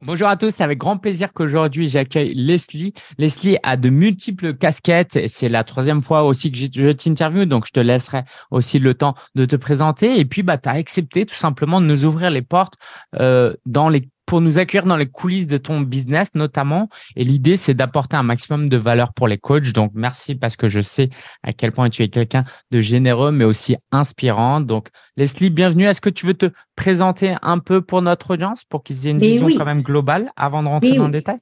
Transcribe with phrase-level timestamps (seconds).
[0.00, 2.94] Bonjour à tous, c'est avec grand plaisir qu'aujourd'hui j'accueille Leslie.
[3.18, 5.26] Leslie a de multiples casquettes.
[5.26, 8.22] C'est la troisième fois aussi que je t'interviewe, donc je te laisserai
[8.52, 10.20] aussi le temps de te présenter.
[10.20, 12.74] Et puis, bah, tu as accepté tout simplement de nous ouvrir les portes
[13.18, 16.90] euh, dans les pour nous accueillir dans les coulisses de ton business notamment.
[17.16, 19.72] Et l'idée, c'est d'apporter un maximum de valeur pour les coachs.
[19.72, 21.08] Donc, merci parce que je sais
[21.42, 24.60] à quel point tu es quelqu'un de généreux, mais aussi inspirant.
[24.60, 25.84] Donc, Leslie, bienvenue.
[25.84, 29.18] Est-ce que tu veux te présenter un peu pour notre audience pour qu'ils aient une
[29.18, 31.38] vision quand même globale avant de rentrer dans le détail?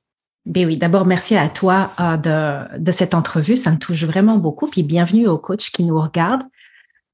[0.46, 3.56] Ben oui, d'abord, merci à toi euh, de, de cette entrevue.
[3.56, 4.68] Ça me touche vraiment beaucoup.
[4.68, 6.44] Puis bienvenue aux coachs qui nous regardent.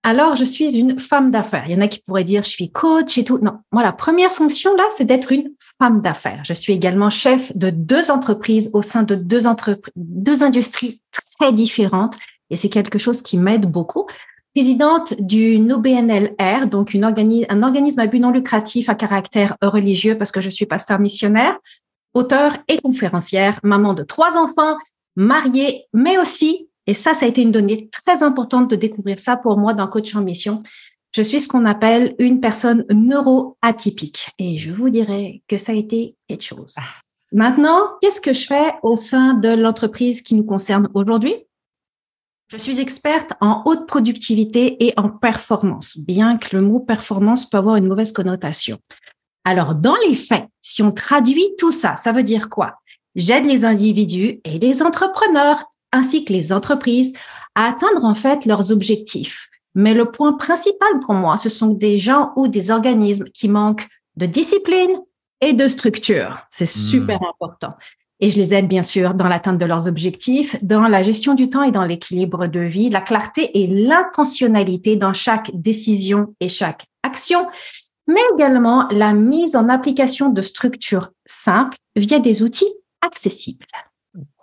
[0.04, 1.64] Alors, je suis une femme d'affaires.
[1.66, 3.38] Il y en a qui pourraient dire, je suis coach et tout.
[3.38, 6.42] Non, moi, la première fonction, là, c'est d'être une femme d'affaires.
[6.44, 9.42] Je suis également chef de deux entreprises au sein de deux,
[9.94, 11.00] deux industries
[11.38, 12.16] très différentes.
[12.50, 14.06] Et c'est quelque chose qui m'aide beaucoup.
[14.56, 20.42] Présidente du NOBNLR, donc un organisme à but non lucratif à caractère religieux parce que
[20.42, 21.58] je suis pasteur missionnaire,
[22.12, 24.76] auteur et conférencière, maman de trois enfants,
[25.16, 29.36] mariée, mais aussi et ça, ça a été une donnée très importante de découvrir ça
[29.36, 30.62] pour moi dans Coach en Mission.
[31.14, 34.30] Je suis ce qu'on appelle une personne neuroatypique.
[34.38, 36.74] Et je vous dirais que ça a été quelque chose.
[36.78, 36.82] Ah.
[37.32, 41.34] Maintenant, qu'est-ce que je fais au sein de l'entreprise qui nous concerne aujourd'hui?
[42.48, 47.56] Je suis experte en haute productivité et en performance, bien que le mot performance peut
[47.56, 48.78] avoir une mauvaise connotation.
[49.44, 52.74] Alors, dans les faits, si on traduit tout ça, ça veut dire quoi?
[53.14, 57.12] J'aide les individus et les entrepreneurs ainsi que les entreprises
[57.54, 59.48] à atteindre en fait leurs objectifs.
[59.74, 63.88] Mais le point principal pour moi, ce sont des gens ou des organismes qui manquent
[64.16, 65.00] de discipline
[65.40, 66.38] et de structure.
[66.50, 66.80] C'est hmm.
[66.80, 67.74] super important.
[68.20, 71.50] Et je les aide bien sûr dans l'atteinte de leurs objectifs, dans la gestion du
[71.50, 76.86] temps et dans l'équilibre de vie, la clarté et l'intentionnalité dans chaque décision et chaque
[77.02, 77.48] action,
[78.06, 83.66] mais également la mise en application de structures simples via des outils accessibles.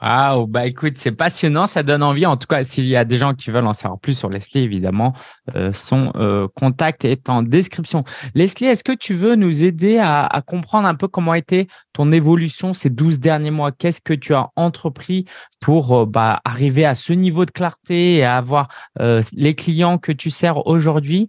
[0.01, 2.25] Waouh, bah écoute, c'est passionnant, ça donne envie.
[2.25, 4.61] En tout cas, s'il y a des gens qui veulent en savoir plus sur Leslie,
[4.61, 5.13] évidemment,
[5.55, 8.03] euh, son euh, contact est en description.
[8.33, 12.11] Leslie, est-ce que tu veux nous aider à, comprendre un peu comment a été ton
[12.11, 13.71] évolution ces 12 derniers mois?
[13.71, 15.25] Qu'est-ce que tu as entrepris
[15.59, 18.69] pour euh, bah, arriver à ce niveau de clarté et à avoir
[19.33, 21.27] les clients que tu sers aujourd'hui?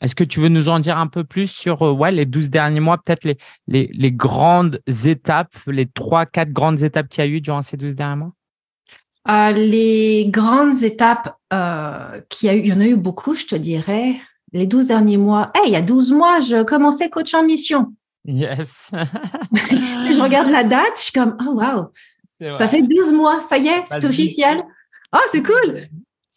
[0.00, 2.50] Est-ce que tu veux nous en dire un peu plus sur euh, ouais, les 12
[2.50, 7.26] derniers mois, peut-être les, les, les, grandes étapes, les trois, quatre grandes étapes qu'il y
[7.26, 8.32] a eu durant ces 12 derniers mois?
[9.28, 13.34] Euh, Les grandes étapes euh, qu'il y a eu, il y en a eu beaucoup,
[13.34, 14.16] je te dirais.
[14.52, 17.92] Les 12 derniers mois, hey, il y a 12 mois, je commençais coach en mission.
[18.24, 18.90] Yes.
[19.52, 21.92] je regarde la date, je suis comme, oh wow,
[22.58, 24.62] ça fait 12 mois, ça y est, c'est officiel.
[25.14, 25.88] Oh, c'est cool.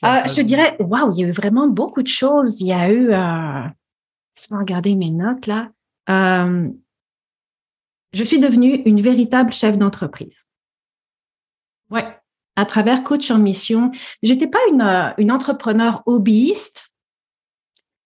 [0.03, 2.61] Euh, je te dirais, waouh, il y a eu vraiment beaucoup de choses.
[2.61, 3.69] Il y a eu, euh,
[4.35, 5.69] laisse-moi regarder mes notes là.
[6.09, 6.69] Euh,
[8.11, 10.45] je suis devenue une véritable chef d'entreprise.
[11.89, 12.05] Ouais,
[12.55, 13.91] à travers coach en mission.
[14.21, 16.93] J'étais pas une, euh, une entrepreneur hobbyiste,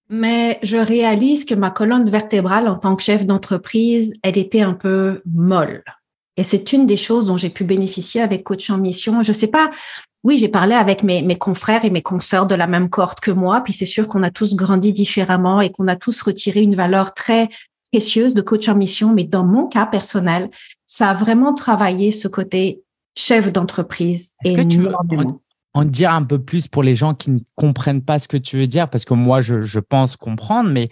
[0.10, 4.74] mais je réalise que ma colonne vertébrale en tant que chef d'entreprise, elle était un
[4.74, 5.84] peu molle.
[6.38, 9.24] Et c'est une des choses dont j'ai pu bénéficier avec Coach en Mission.
[9.24, 9.72] Je sais pas,
[10.24, 13.32] oui, j'ai parlé avec mes, mes, confrères et mes consoeurs de la même cohorte que
[13.32, 16.76] moi, puis c'est sûr qu'on a tous grandi différemment et qu'on a tous retiré une
[16.76, 17.50] valeur très
[17.92, 19.14] précieuse de Coach en Mission.
[19.14, 20.50] Mais dans mon cas personnel,
[20.86, 22.82] ça a vraiment travaillé ce côté
[23.16, 24.34] chef d'entreprise.
[24.44, 24.94] Et que tu veux
[25.74, 28.58] en, dire un peu plus pour les gens qui ne comprennent pas ce que tu
[28.58, 30.90] veux dire, parce que moi, je, je pense comprendre, mais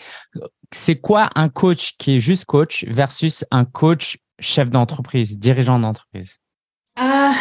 [0.72, 6.38] c'est quoi un coach qui est juste coach versus un coach chef d'entreprise, dirigeant d'entreprise?
[7.00, 7.32] Euh,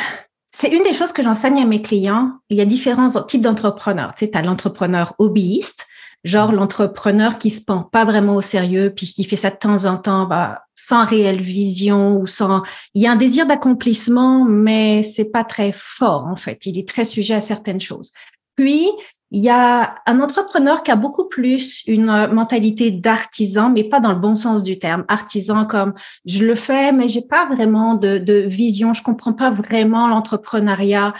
[0.56, 2.38] C'est une des choses que j'enseigne à mes clients.
[2.48, 4.14] Il y a différents types d'entrepreneurs.
[4.16, 5.84] Tu sais, as l'entrepreneur hobbyiste,
[6.22, 6.54] genre mm.
[6.54, 9.96] l'entrepreneur qui se prend pas vraiment au sérieux, puis qui fait ça de temps en
[9.96, 12.62] temps, bah, sans réelle vision ou sans.
[12.94, 16.64] Il y a un désir d'accomplissement, mais c'est pas très fort en fait.
[16.66, 18.12] Il est très sujet à certaines choses.
[18.54, 18.86] Puis
[19.34, 23.98] il y a un entrepreneur qui a beaucoup plus une euh, mentalité d'artisan, mais pas
[23.98, 25.04] dans le bon sens du terme.
[25.08, 25.92] Artisan comme
[26.24, 31.14] je le fais, mais j'ai pas vraiment de, vision, je comprends pas vraiment l'entrepreneuriat.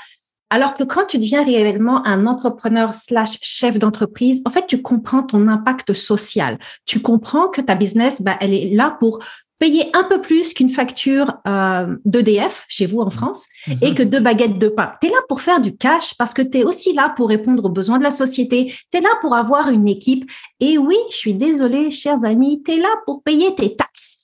[0.48, 5.24] Alors que quand tu deviens réellement un entrepreneur slash chef d'entreprise, en fait, tu comprends
[5.24, 6.58] ton impact social.
[6.86, 9.18] Tu comprends que ta business, bah, elle est là pour
[9.64, 13.78] payer un peu plus qu'une facture euh, d'EDF chez vous en France mhm.
[13.80, 14.92] et que deux baguettes de pain.
[15.00, 17.64] Tu es là pour faire du cash parce que tu es aussi là pour répondre
[17.64, 18.66] aux besoins de la société.
[18.66, 20.30] Tu es là pour avoir une équipe.
[20.60, 24.18] Et oui, je suis désolée, chers amis, tu es là pour payer tes taxes.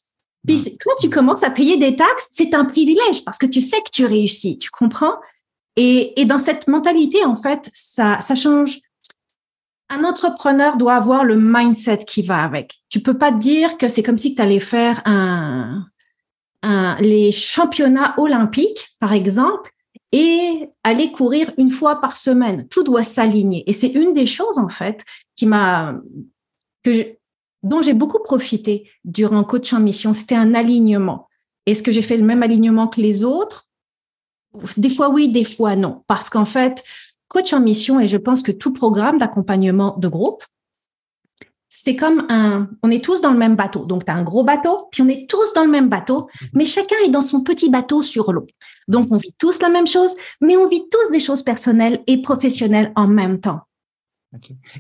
[0.47, 0.77] Puis mhm.
[0.85, 3.91] quand tu commences à payer des taxes, c'est un privilège parce que tu sais que
[3.91, 5.15] tu réussis, tu comprends?
[5.77, 8.79] Et, et dans cette mentalité, en fait, ça, ça change
[9.91, 12.81] un entrepreneur doit avoir le mindset qui va avec.
[12.89, 15.87] Tu peux pas dire que c'est comme si tu allais faire un,
[17.01, 19.73] les championnats olympiques, par exemple,
[20.13, 22.67] et aller courir une fois par semaine.
[22.69, 23.69] Tout doit s'aligner.
[23.69, 25.05] Et c'est une des choses, en fait,
[25.37, 25.95] qui m'a,
[26.83, 27.17] que
[27.63, 30.15] dont j'ai beaucoup profité durant coach en mission.
[30.15, 31.29] C'était un alignement.
[31.67, 33.69] Est-ce que j'ai fait le même alignement que les autres?
[34.77, 36.03] Des fois oui, des fois non.
[36.07, 36.83] Parce qu'en fait,
[37.31, 40.43] coach en mission, et je pense que tout programme d'accompagnement de groupe,
[41.71, 43.85] c'est comme un, on est tous dans le même bateau.
[43.85, 46.49] Donc, tu as un gros bateau, puis on est tous dans le même bateau, mhm.
[46.55, 48.49] mais chacun est dans son petit bateau sur l'eau.
[48.89, 52.21] Donc, on vit tous la même chose, mais on vit tous des choses personnelles et
[52.21, 53.61] professionnelles en même temps.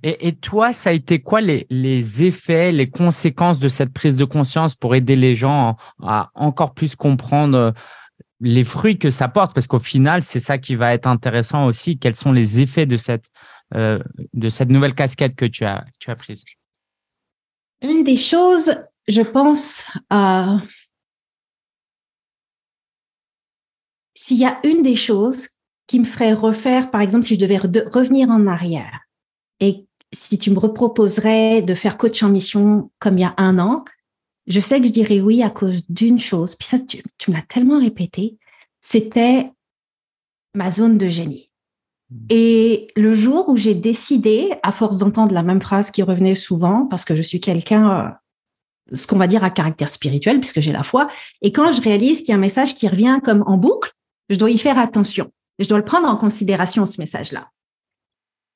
[0.04, 4.24] Et, toi, ça a été quoi les, les, effets, les conséquences de cette prise de
[4.24, 7.70] conscience pour aider les gens à encore plus comprendre euh,
[8.40, 11.98] les fruits que ça porte Parce qu'au final, c'est ça qui va être intéressant aussi.
[11.98, 13.30] Quels sont les effets de cette,
[13.74, 13.98] euh,
[14.32, 16.44] de cette nouvelle casquette que tu as, tu as prise?
[17.82, 18.74] Une des choses,
[19.08, 20.58] je pense, euh,
[24.14, 25.48] s'il y a une des choses
[25.86, 29.00] qui me ferait refaire, par exemple, si je devais revenir en arrière
[29.60, 33.58] et si tu me reproposerais de faire coach en mission comme il y a un
[33.58, 33.84] an,
[34.50, 36.56] je sais que je dirais oui à cause d'une chose.
[36.56, 38.36] Puis ça, tu, tu me l'as tellement répété,
[38.80, 39.50] c'était
[40.54, 41.50] ma zone de génie.
[42.28, 46.86] Et le jour où j'ai décidé, à force d'entendre la même phrase qui revenait souvent,
[46.86, 48.00] parce que je suis quelqu'un,
[48.92, 51.06] euh, ce qu'on va dire à caractère spirituel, puisque j'ai la foi,
[51.40, 53.92] et quand je réalise qu'il y a un message qui revient comme en boucle,
[54.28, 55.30] je dois y faire attention.
[55.60, 57.48] Je dois le prendre en considération, ce message-là.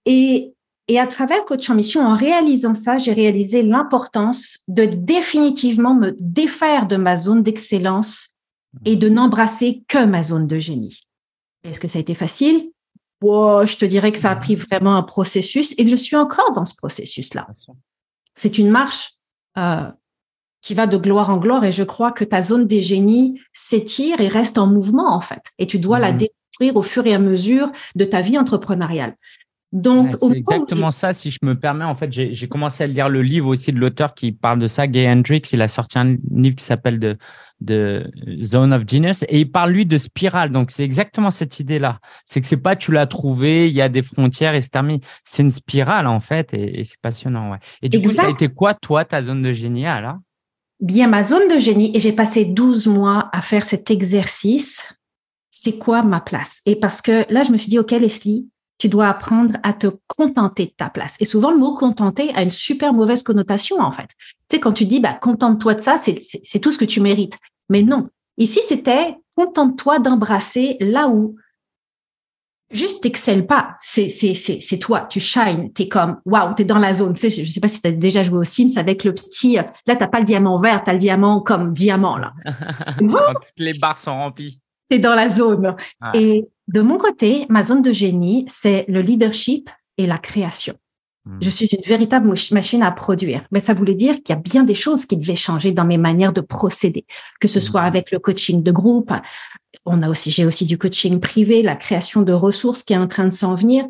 [0.07, 0.54] Et,
[0.89, 6.15] et à travers Coach en Mission, en réalisant ça, j'ai réalisé l'importance de définitivement me
[6.21, 8.35] défaire de ma zone d'excellence
[8.85, 11.01] et de n'embrasser que ma zone de génie.
[11.65, 12.71] Est-ce que ça a été facile?
[13.23, 16.53] Je te dirais que ça a pris vraiment un processus et que je suis encore
[16.53, 17.47] dans ce processus-là.
[18.35, 19.15] C'est une marche
[19.57, 19.91] euh,
[20.61, 24.21] qui va de gloire en gloire et je crois que ta zone des génies s'étire
[24.21, 25.41] et reste en mouvement en fait.
[25.59, 26.19] Et tu dois la mmh.
[26.19, 29.17] découvrir au fur et à mesure de ta vie entrepreneuriale.
[29.75, 31.13] Donc, c'est exactement ça.
[31.13, 34.15] Si je me permets, en fait, j'ai commencé à lire le livre aussi de l'auteur
[34.15, 35.53] qui parle de ça, Gay Hendricks.
[35.53, 37.17] Il a sorti un livre qui s'appelle de,
[37.61, 38.09] de
[38.41, 40.53] Zone of Genius et il parle lui de spirale.
[40.53, 41.99] Donc, c'est exactement cette idée-là.
[42.25, 45.01] C'est que c'est pas tu l'as trouvé, il y a des frontières et c'est terminé.
[45.25, 47.51] C'est une spirale en fait et, c'est passionnant.
[47.51, 47.59] Ouais.
[47.83, 50.19] Et du coup, ça a été quoi, toi, ta zone de génie alors
[50.79, 54.83] Bien, ma zone de génie et j'ai passé 12 mois à faire cet exercice.
[55.51, 56.61] C'est quoi ma place?
[56.65, 58.49] Et parce que là, je me suis dit, OK, Leslie,
[58.79, 61.17] tu dois apprendre à te contenter de ta place.
[61.21, 64.09] Et souvent, le mot contenter a une super mauvaise connotation, en fait.
[64.49, 67.39] Tu sais, quand tu dis, bah, contente-toi de ça, c'est tout ce que tu mérites.
[67.69, 68.09] Mais non.
[68.37, 71.37] Ici, c'était contente-toi d'embrasser là où
[72.71, 73.77] juste t'excelles pas.
[73.81, 74.09] C'est,
[74.81, 75.07] toi.
[75.09, 75.73] Tu shines.
[75.73, 77.15] T'es comme, waouh, t'es dans la zone.
[77.15, 79.57] Tu sais, je sais pas si tu as déjà joué au Sims avec le petit,
[79.87, 82.33] là, t'as pas le diamant vert, t'as le diamant comme diamant, là.
[82.99, 84.61] toutes les barres sont remplies.
[84.99, 85.77] Dans la zone.
[86.15, 90.75] Et de mon côté, ma zone de génie, c'est le leadership et la création.
[91.27, 91.39] Hmm.
[91.41, 93.45] Je suis une véritable machine à produire.
[93.51, 95.99] Mais ça voulait dire qu'il y a bien des choses qui devaient changer dans mes
[95.99, 97.05] manières de procéder,
[97.41, 97.87] que ce soit hmm.
[97.87, 99.13] avec le coaching de groupe.
[99.85, 103.09] On a aussi, j'ai aussi du coaching privé, la création de ressources qui est en
[103.09, 103.85] train de s'en venir.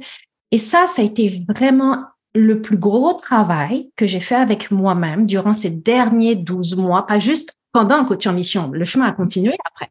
[0.50, 2.04] Et ça, ça a été vraiment
[2.34, 7.20] le plus gros travail que j'ai fait avec moi-même durant ces derniers 12 mois, pas
[7.20, 8.70] juste pendant un coaching en mission.
[8.72, 9.90] Le chemin a continué après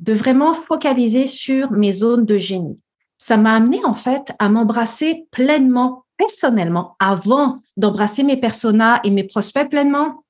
[0.00, 2.78] de vraiment focaliser sur mes zones de génie.
[3.18, 9.24] Ça m'a amené en fait à m'embrasser pleinement, personnellement, avant d'embrasser mes personas et mes
[9.24, 10.24] prospects pleinement.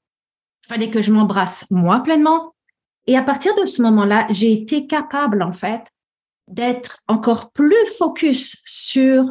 [0.65, 2.55] Il fallait que je m'embrasse moi pleinement.
[3.07, 5.83] Et à partir de ce moment-là, j'ai été capable en fait
[6.49, 9.23] d'être encore plus focus sur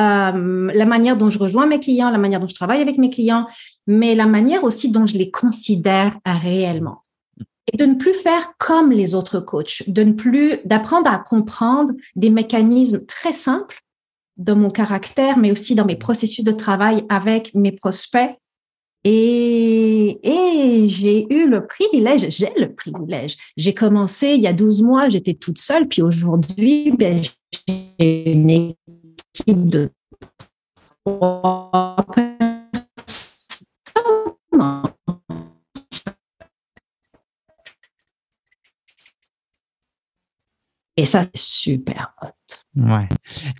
[0.00, 3.10] euh, la manière dont je rejoins mes clients, la manière dont je travaille avec mes
[3.10, 3.46] clients,
[3.86, 7.01] mais la manière aussi dont je les considère réellement
[7.72, 12.30] de ne plus faire comme les autres coachs, de ne plus, d'apprendre à comprendre des
[12.30, 13.82] mécanismes très simples
[14.36, 18.30] dans mon caractère, mais aussi dans mes processus de travail avec mes prospects.
[19.04, 20.18] Et,
[20.86, 23.36] j'ai eu le privilège, j'ai le privilège.
[23.56, 27.20] J'ai commencé il y a 12 mois, j'étais toute seule, puis aujourd'hui, ben,
[27.68, 29.90] j'ai une équipe de
[31.04, 31.96] trois
[41.02, 42.28] Et ça, c'est super hot.
[42.76, 43.08] Ouais.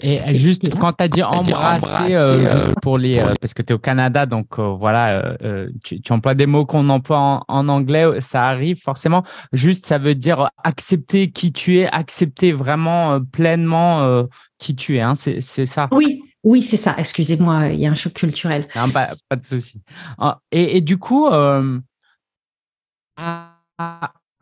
[0.01, 3.71] Et juste quand tu as dit embrasser, euh, euh, pour les, euh, parce que tu
[3.71, 5.37] es au Canada, donc voilà,
[5.83, 9.25] tu, emploies des mots qu'on emploie en, anglais, ça arrive forcément.
[9.53, 14.25] Juste, ça veut dire accepter qui tu es, accepter vraiment pleinement
[14.59, 15.01] qui tu es.
[15.01, 15.89] Hein, c'est ça?
[15.91, 16.23] Oui.
[16.45, 16.95] Oui, c'est ça.
[16.97, 18.69] Excusez-moi, il y a un choc culturel.
[18.77, 19.81] Non, pas, pas de souci.
[20.19, 21.63] Ah, et, et, du coup, à,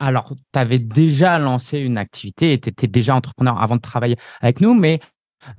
[0.00, 4.16] alors, tu avais déjà lancé une activité et tu étais déjà entrepreneur avant de travailler
[4.40, 4.98] avec nous, mais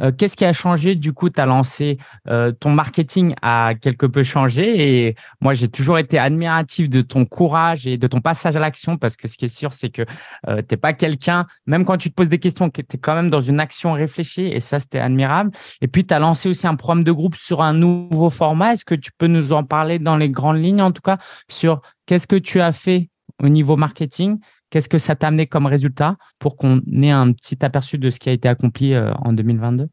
[0.02, 0.96] euh, qu'est-ce qui a changé?
[0.96, 5.68] Du coup, tu as lancé euh, ton marketing a quelque peu changé et moi, j'ai
[5.68, 9.38] toujours été admiratif de ton courage et de ton passage à l'action parce que ce
[9.38, 10.04] qui est sûr, c'est que
[10.48, 13.16] euh, tu n'es pas quelqu'un, même quand tu te poses des questions, tu es quand
[13.16, 15.52] même dans une action réfléchie et ça, c'était admirable.
[15.82, 18.74] Et puis, tu as lancé aussi un programme de groupe sur un nouveau format.
[18.74, 21.18] Est-ce que tu peux nous en parler dans les grandes lignes, en tout cas,
[21.50, 23.10] sur qu'est-ce que tu as fait
[23.42, 27.64] au niveau marketing Qu'est-ce que ça t'a amené comme résultat pour qu'on ait un petit
[27.64, 29.88] aperçu de ce qui a été accompli euh, en 2022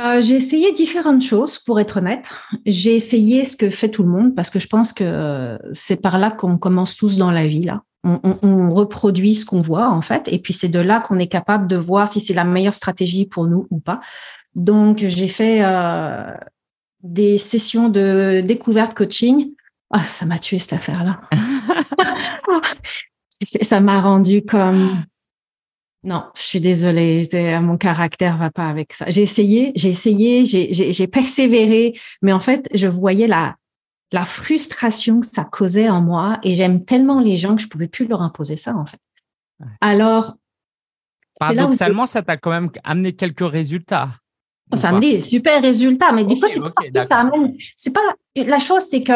[0.00, 2.34] euh, j'ai essayé différentes choses, pour être honnête.
[2.66, 6.18] J'ai essayé ce que fait tout le monde parce que je pense que c'est par
[6.18, 7.60] là qu'on commence tous dans la vie.
[7.60, 11.28] Là, on, reproduit ce qu'on voit en fait, et puis c'est de là qu'on est
[11.28, 14.00] capable de voir si c'est la meilleure stratégie pour nous ou pas.
[14.54, 16.32] Donc j'ai fait euh,
[17.02, 19.52] des sessions de découverte coaching
[19.90, 21.22] ah, ça m'a tué cette affaire-là.
[23.62, 25.04] ça m'a rendu comme
[26.04, 27.28] non, je suis désolée,
[27.62, 29.06] mon caractère va pas avec ça.
[29.08, 33.56] J'ai essayé, j'ai essayé, j'ai persévéré, mais en fait, je voyais la,
[34.12, 37.88] la frustration que ça causait en moi et j'aime tellement les gens que je pouvais
[37.88, 38.98] plus leur imposer ça, en fait.
[39.80, 40.34] Alors.
[41.38, 44.10] Paradoxalement, ça t'a quand même amené quelques résultats.
[44.76, 47.54] Ça a amené des super résultats, mais des fois, c'est pas ça amène.
[47.76, 49.12] C'est pas la chose, c'est que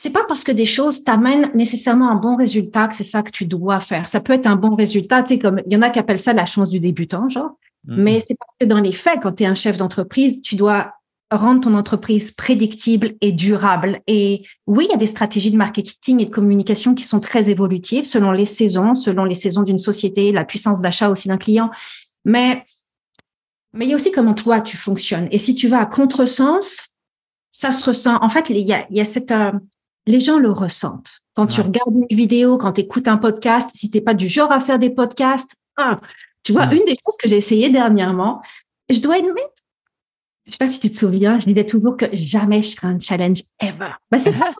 [0.00, 3.32] c'est pas parce que des choses t'amènent nécessairement un bon résultat que c'est ça que
[3.32, 4.06] tu dois faire.
[4.06, 6.20] Ça peut être un bon résultat, tu sais, comme il y en a qui appellent
[6.20, 7.58] ça la chance du débutant, genre.
[7.88, 7.96] Mm-hmm.
[7.96, 10.92] Mais c'est parce que dans les faits, quand tu es un chef d'entreprise, tu dois
[11.32, 14.00] rendre ton entreprise prédictible et durable.
[14.06, 17.50] Et oui, il y a des stratégies de marketing et de communication qui sont très
[17.50, 21.72] évolutives selon les saisons, selon les saisons d'une société, la puissance d'achat aussi d'un client.
[22.24, 22.64] Mais,
[23.72, 25.26] mais il y a aussi comment toi tu fonctionnes.
[25.32, 26.76] Et si tu vas à contresens,
[27.50, 28.16] ça se ressent.
[28.22, 29.50] En fait, il y a, il y a cette, euh,
[30.08, 31.10] les gens le ressentent.
[31.34, 34.26] Quand tu regardes une vidéo, quand tu écoutes un podcast, si tu n'es pas du
[34.26, 35.54] genre à faire des podcasts,
[36.42, 38.42] tu vois, une des choses que j'ai essayé dernièrement,
[38.88, 39.57] je dois admettre,
[40.48, 42.98] je sais pas si tu te souviens, je disais toujours que jamais je ferai un
[42.98, 43.90] challenge ever.
[44.10, 44.50] Bah, c'est pas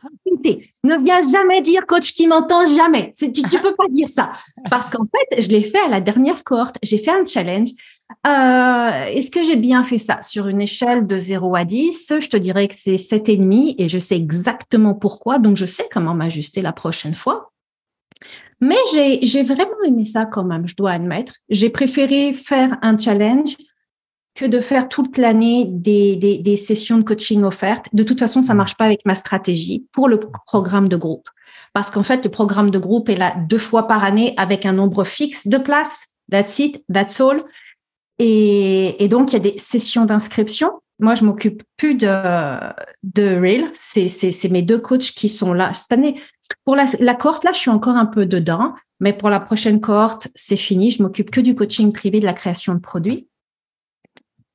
[0.83, 3.11] Ne viens jamais dire coach qui m'entend jamais.
[3.17, 4.31] Tu, tu peux pas dire ça.
[4.69, 6.77] Parce qu'en fait, je l'ai fait à la dernière cohorte.
[6.83, 7.69] J'ai fait un challenge.
[8.27, 10.21] Euh, est-ce que j'ai bien fait ça?
[10.21, 13.97] Sur une échelle de 0 à 10, je te dirais que c'est 7,5 et je
[13.97, 15.39] sais exactement pourquoi.
[15.39, 17.51] Donc, je sais comment m'ajuster la prochaine fois.
[18.61, 18.75] Mais
[19.23, 21.33] j'ai vraiment aimé ça quand même, je dois admettre.
[21.49, 23.55] J'ai préféré faire un challenge
[24.39, 27.87] que de faire toute l'année des, des, sessions de coaching offertes.
[27.91, 31.27] De toute façon, ça marche pas avec ma stratégie pour le programme de groupe.
[31.73, 34.71] Parce qu'en fait, le programme de groupe est là deux fois par année avec un
[34.71, 36.13] nombre fixe de places.
[36.31, 37.43] That's it, that's all.
[38.17, 40.71] Et, et donc, il y a des sessions d'inscription.
[40.99, 42.07] Moi, je m'occupe plus de,
[43.03, 43.69] de Reel.
[43.73, 46.17] C'est mes deux coachs qui sont là cette année.
[46.63, 48.73] Pour la, la cohorte, là, je suis encore un peu dedans.
[49.01, 50.91] Mais pour la prochaine cohorte, c'est fini.
[50.91, 53.27] Je m'occupe que du coaching privé, de la création de produits.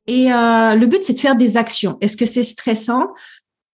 [0.07, 1.97] Et euh, le but, c'est de faire des actions.
[2.01, 3.09] Est-ce que c'est stressant?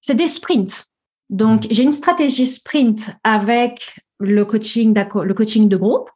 [0.00, 0.84] C'est des sprints.
[1.28, 6.10] Donc, j'ai une stratégie sprint avec le coaching, le coaching de groupe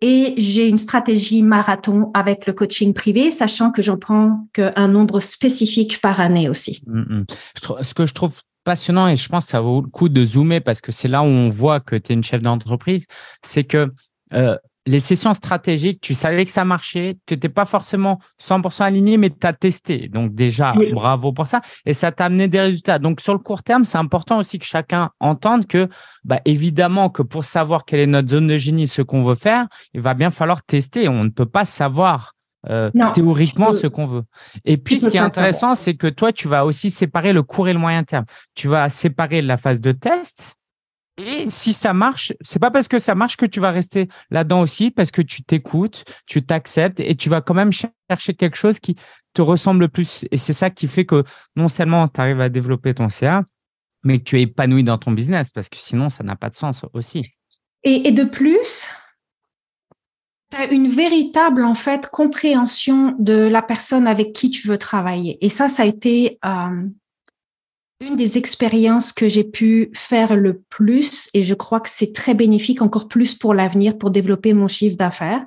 [0.00, 5.20] et j'ai une stratégie marathon avec le coaching privé, sachant que j'en prends qu'un nombre
[5.20, 6.82] spécifique par année aussi.
[6.86, 7.26] Mm, mm.
[7.82, 10.60] Ce que je trouve passionnant et je pense que ça vaut le coup de zoomer
[10.60, 13.06] parce que c'est là où on voit que tu es une chef d'entreprise,
[13.42, 13.92] c'est que
[14.34, 14.56] euh,
[14.90, 19.30] les sessions stratégiques, tu savais que ça marchait, tu n'étais pas forcément 100% aligné, mais
[19.30, 20.08] tu as testé.
[20.08, 21.60] Donc déjà, bravo pour ça.
[21.86, 22.98] Et ça t'a amené des résultats.
[22.98, 25.88] Donc sur le court terme, c'est important aussi que chacun entende que,
[26.24, 29.68] bah, évidemment, que pour savoir quelle est notre zone de génie, ce qu'on veut faire,
[29.94, 31.08] il va bien falloir tester.
[31.08, 32.34] On ne peut pas savoir
[32.68, 34.24] euh, théoriquement ce qu'on veut.
[34.64, 37.68] Et puis, ce qui est intéressant, c'est que toi, tu vas aussi séparer le court
[37.68, 38.24] et le moyen terme.
[38.56, 40.56] Tu vas séparer la phase de test
[41.20, 44.60] et si ça marche, c'est pas parce que ça marche que tu vas rester là-dedans
[44.60, 48.80] aussi, parce que tu t'écoutes, tu t'acceptes et tu vas quand même chercher quelque chose
[48.80, 48.96] qui
[49.34, 50.24] te ressemble le plus.
[50.30, 51.24] Et c'est ça qui fait que
[51.56, 53.44] non seulement tu arrives à développer ton CA,
[54.02, 56.56] mais que tu es épanoui dans ton business, parce que sinon, ça n'a pas de
[56.56, 57.26] sens aussi.
[57.82, 58.86] Et, de plus,
[60.50, 65.38] tu as une véritable en fait compréhension de la personne avec qui tu veux travailler.
[65.44, 66.86] Et ça, ça a été euh,
[68.00, 72.34] une des expériences que j'ai pu faire le plus, et je crois que c'est très
[72.34, 75.46] bénéfique encore plus pour l'avenir, pour développer mon chiffre d'affaires.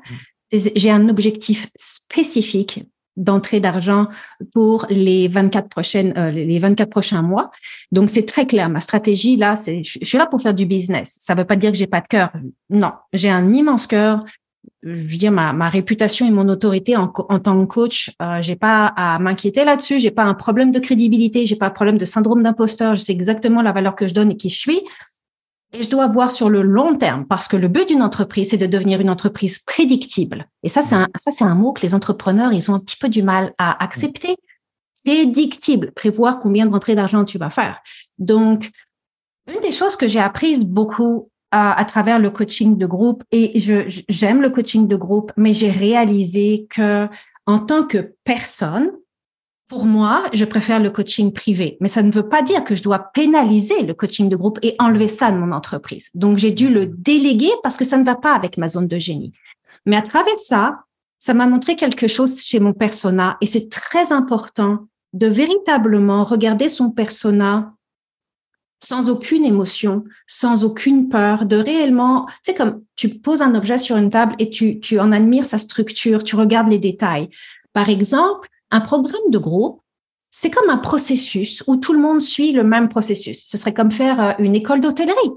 [0.51, 0.57] Mm.
[0.75, 2.83] J'ai un objectif spécifique
[3.15, 4.07] d'entrée d'argent
[4.53, 7.51] pour les 24 prochaines, euh, les 24 prochains mois.
[7.91, 8.69] Donc, c'est très clair.
[8.69, 11.17] Ma stratégie, là, c'est, je suis là pour faire du business.
[11.19, 12.31] Ça ne veut pas dire que j'ai pas de cœur.
[12.69, 14.25] Non, j'ai un immense cœur
[14.83, 18.41] je veux dire, ma, ma réputation et mon autorité en, en tant que coach, euh,
[18.41, 19.99] j'ai pas à m'inquiéter là-dessus.
[19.99, 22.95] J'ai pas un problème de crédibilité, j'ai pas un problème de syndrome d'imposteur.
[22.95, 24.81] Je sais exactement la valeur que je donne et qui je suis.
[25.73, 28.57] et je dois voir sur le long terme parce que le but d'une entreprise, c'est
[28.57, 30.47] de devenir une entreprise prédictible.
[30.61, 32.97] Et ça, c'est un, ça, c'est un mot que les entrepreneurs, ils ont un petit
[32.97, 34.35] peu du mal à accepter.
[35.03, 37.81] Prédictible, prévoir combien de rentrées d'argent tu vas faire.
[38.19, 38.69] Donc,
[39.53, 43.59] une des choses que j'ai apprises beaucoup à, à, travers le coaching de groupe, et
[43.59, 47.07] je, j'aime le coaching de groupe, mais j'ai réalisé que
[47.45, 48.89] en tant que personne,
[49.67, 52.83] pour moi, je préfère le coaching privé, mais ça ne veut pas dire que je
[52.83, 56.09] dois pénaliser le coaching de groupe et enlever ça de mon entreprise.
[56.15, 58.97] Donc, j'ai dû le déléguer parce que ça ne va pas avec ma zone de
[58.97, 59.33] génie.
[59.85, 60.79] Mais à travers ça,
[61.19, 66.69] ça m'a montré quelque chose chez mon persona et c'est très important de véritablement regarder
[66.69, 67.73] son persona
[68.83, 73.95] sans aucune émotion, sans aucune peur, de réellement, c'est comme tu poses un objet sur
[73.95, 77.29] une table et tu, tu en admires sa structure, tu regardes les détails.
[77.71, 79.81] Par exemple, un programme de groupe,
[80.31, 83.45] c'est comme un processus où tout le monde suit le même processus.
[83.47, 85.31] Ce serait comme faire euh, une école d'hôtellerie.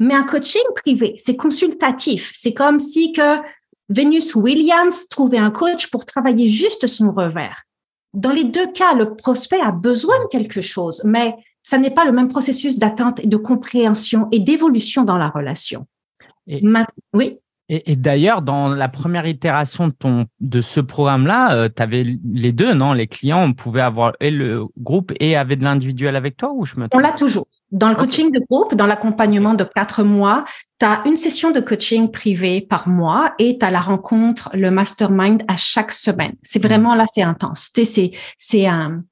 [0.00, 2.32] Mais un coaching privé, c'est consultatif.
[2.34, 3.38] C'est comme si que
[3.88, 7.62] Venus Williams trouvait un coach pour travailler juste son revers.
[8.12, 11.34] Dans les deux cas, le prospect a besoin de quelque chose, mais
[11.68, 15.86] ça n'est pas le même processus d'attente et de compréhension et d'évolution dans la relation.
[17.12, 17.38] oui.
[17.70, 22.52] Et, d'ailleurs, dans la première itération de, ton, de ce programme-là, euh, tu avais les
[22.52, 26.38] deux, non Les clients, on pouvait avoir et le groupe et avait de l'individuel avec
[26.38, 27.46] toi ou je me On l'a toujours.
[27.70, 30.46] Dans le coaching de groupe, dans l'accompagnement de quatre mois,
[30.80, 34.70] tu as une session de coaching privé par mois et tu as la rencontre, le
[34.70, 36.32] mastermind à chaque semaine.
[36.42, 37.70] C'est vraiment là, c'est intense.
[37.74, 39.02] C'est, c'est un,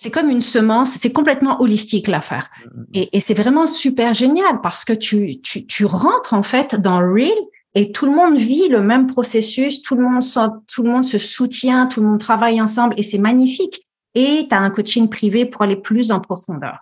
[0.00, 2.48] c'est comme une semence, c'est complètement holistique l'affaire.
[2.64, 2.86] Mm, mm, mm.
[2.94, 7.00] Et, et c'est vraiment super génial parce que tu, tu, tu rentres en fait dans
[7.00, 7.36] Real
[7.74, 10.22] et tout le monde vit le même processus, tout le monde
[10.66, 13.86] tout le monde se soutient, tout le monde travaille ensemble et c'est magnifique.
[14.14, 16.78] Et tu as un coaching privé pour aller plus en profondeur.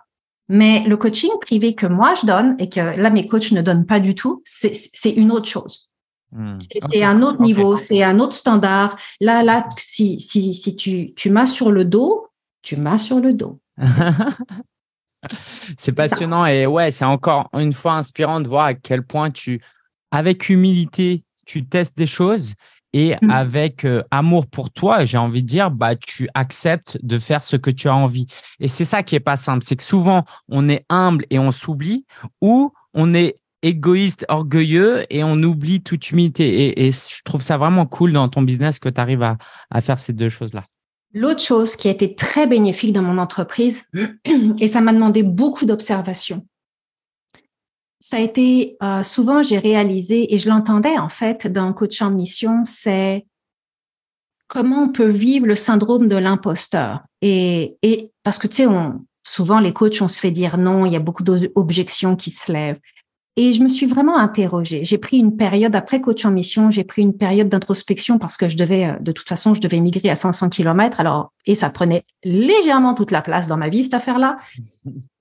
[0.47, 3.85] Mais le coaching privé que moi je donne et que là mes coachs ne donnent
[3.85, 5.89] pas du tout, c'est une autre chose.
[6.89, 8.97] C'est un autre niveau, c'est un autre standard.
[9.19, 12.28] Là, là, si, si, si tu, tu m'as sur le dos,
[12.61, 13.59] tu m'as sur le dos.
[15.77, 19.61] c'est passionnant et ouais, c'est encore une fois inspirant de voir à quel point tu,
[20.11, 22.53] avec humilité, tu testes des choses
[22.93, 23.29] et mmh.
[23.29, 27.55] avec euh, amour pour toi, j'ai envie de dire, bah, tu acceptes de faire ce
[27.55, 28.25] que tu as envie.
[28.59, 29.63] Et c'est ça qui est pas simple.
[29.63, 32.05] C'est que souvent, on est humble et on s'oublie
[32.41, 36.83] ou on est égoïste, orgueilleux et on oublie toute humilité.
[36.83, 39.37] Et, je trouve ça vraiment cool dans ton business que tu arrives à,
[39.69, 40.65] à faire ces deux choses-là.
[41.13, 43.83] L'autre chose qui a été très bénéfique dans mon entreprise,
[44.59, 46.45] et ça m'a demandé beaucoup d'observation,
[47.99, 52.11] ça a été euh, souvent, j'ai réalisé, et je l'entendais en fait dans Coach en
[52.11, 53.25] Mission, c'est
[54.47, 57.01] comment on peut vivre le syndrome de l'imposteur.
[57.21, 57.77] Et,
[58.23, 58.67] parce que tu sais,
[59.23, 62.51] souvent les coachs, on se fait dire non, il y a beaucoup d'objections qui se
[62.51, 62.79] lèvent.
[63.41, 64.83] Et je me suis vraiment interrogée.
[64.83, 68.49] J'ai pris une période, après coach en mission, j'ai pris une période d'introspection parce que
[68.49, 70.99] je devais, euh, de toute façon, je devais migrer à 500 km.
[70.99, 74.39] Alors, et ça prenait légèrement toute la place dans ma vie, cette affaire-là.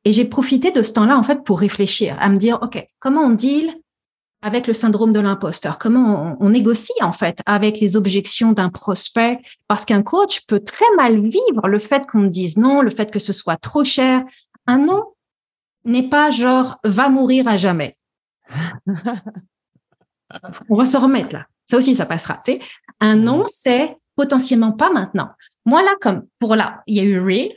[0.04, 3.20] Et j'ai profité de ce temps-là, en fait, pour réfléchir, à me dire, OK, comment
[3.20, 3.72] on deal
[4.42, 5.78] avec le syndrome de l'imposteur?
[5.78, 9.38] Comment on, on, négocie, en fait, avec les objections d'un prospect?
[9.68, 13.12] Parce qu'un coach peut très mal vivre le fait qu'on me dise non, le fait
[13.12, 14.24] que ce soit trop cher.
[14.66, 15.04] Un non
[15.84, 17.94] n'est pas genre va mourir à jamais.
[20.68, 21.46] On va se remettre là.
[21.64, 22.40] Ça aussi, ça passera.
[23.00, 25.30] Un non, c'est potentiellement pas maintenant.
[25.66, 27.50] Moi, là, comme pour là, il y a eu Real,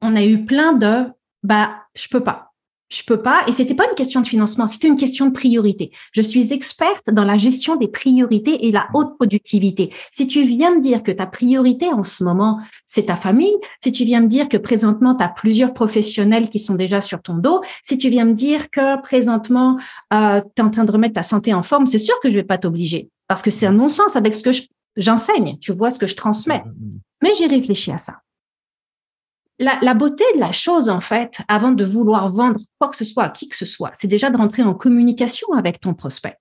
[0.00, 1.04] on a eu plein de
[1.42, 2.49] bah, je peux pas
[2.90, 3.44] je peux pas.
[3.46, 5.90] Et c'était pas une question de financement, c'était une question de priorité.
[6.12, 9.92] Je suis experte dans la gestion des priorités et la haute productivité.
[10.12, 13.92] Si tu viens me dire que ta priorité en ce moment, c'est ta famille, si
[13.92, 17.34] tu viens me dire que présentement, tu as plusieurs professionnels qui sont déjà sur ton
[17.34, 19.78] dos, si tu viens me dire que présentement,
[20.12, 22.34] euh, tu es en train de remettre ta santé en forme, c'est sûr que je
[22.34, 24.50] vais pas t'obliger parce que c'est un non-sens avec ce que
[24.96, 25.56] j'enseigne.
[25.60, 26.64] Tu vois ce que je transmets.
[26.64, 27.00] Mmh, mmh, mmh.
[27.22, 28.14] Mais j'ai réfléchi à ça
[29.60, 33.24] la, beauté de la chose, en fait, avant de vouloir vendre quoi que ce soit
[33.24, 36.36] à qui que ce soit, c'est déjà de rentrer en communication avec ton prospect,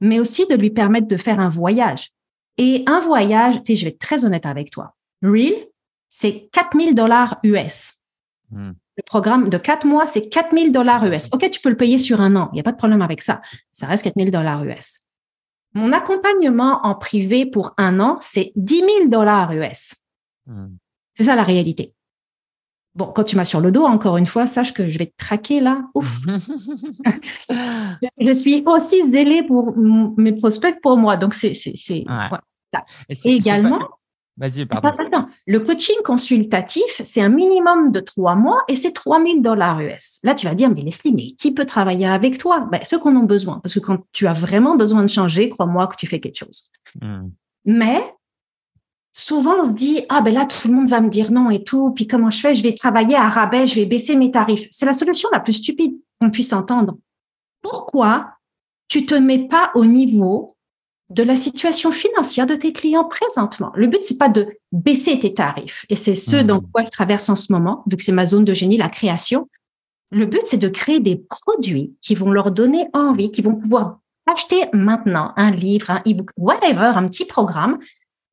[0.00, 2.10] mais aussi de lui permettre de faire un voyage.
[2.56, 4.94] Et un voyage, tu sais, je vais être très honnête avec toi.
[5.22, 5.54] Real,
[6.08, 7.94] c'est 4000 dollars US.
[8.50, 8.72] Hmm.
[8.96, 11.28] Le programme de quatre mois, c'est 4000 dollars US.
[11.32, 12.48] OK, tu peux le payer sur un an.
[12.52, 13.42] Il n'y a pas de problème avec ça.
[13.72, 15.00] Ça reste 4000 dollars US.
[15.74, 19.96] Mon accompagnement en privé pour un an, c'est 10 000 dollars US.
[20.46, 20.76] Hmm.
[21.16, 21.92] C'est ça la réalité.
[22.94, 25.16] Bon, quand tu m'as sur le dos, encore une fois, sache que je vais te
[25.16, 25.82] traquer là.
[25.94, 26.20] Ouf.
[28.20, 31.16] je suis aussi zélée pour mes prospects pour moi.
[31.16, 31.54] Donc, c'est.
[31.54, 32.04] c'est,
[33.08, 33.80] Et, également.
[34.36, 34.90] Vas-y, pardon.
[35.46, 40.18] Le coaching consultatif, c'est un minimum de trois mois et c'est 3000 dollars US.
[40.22, 42.68] Là, tu vas dire, mais Leslie, mais qui peut travailler avec toi?
[42.70, 43.60] Ben, Ceux qu'on a besoin.
[43.60, 46.70] Parce que quand tu as vraiment besoin de changer, crois-moi que tu fais quelque chose.
[47.00, 47.28] Hmm.
[47.64, 48.02] Mais
[49.14, 51.64] souvent, on se dit, ah ben là, tout le monde va me dire non et
[51.64, 51.92] tout.
[51.92, 52.54] Puis comment je fais?
[52.54, 54.68] Je vais travailler à rabais, je vais baisser mes tarifs.
[54.70, 56.98] C'est la solution la plus stupide qu'on puisse entendre.
[57.62, 58.32] Pourquoi
[58.88, 60.56] tu te mets pas au niveau
[61.10, 63.72] de la situation financière de tes clients présentement?
[63.74, 65.86] Le but, c'est pas de baisser tes tarifs.
[65.88, 66.46] Et c'est ce mmh.
[66.46, 68.88] dans quoi je traverse en ce moment, vu que c'est ma zone de génie, la
[68.88, 69.48] création.
[70.10, 74.00] Le but, c'est de créer des produits qui vont leur donner envie, qui vont pouvoir
[74.26, 77.78] acheter maintenant un livre, un e-book, whatever, un petit programme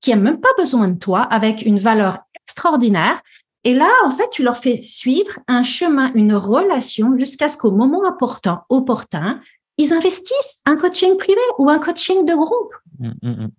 [0.02, 3.22] qui a même pas besoin de toi avec une valeur extraordinaire.
[3.64, 7.72] Et là, en fait, tu leur fais suivre un chemin, une relation jusqu'à ce qu'au
[7.72, 9.40] moment important, opportun,
[9.78, 12.74] ils investissent un coaching privé ou un coaching de groupe.
[13.00, 13.52] Mm, mm, mm.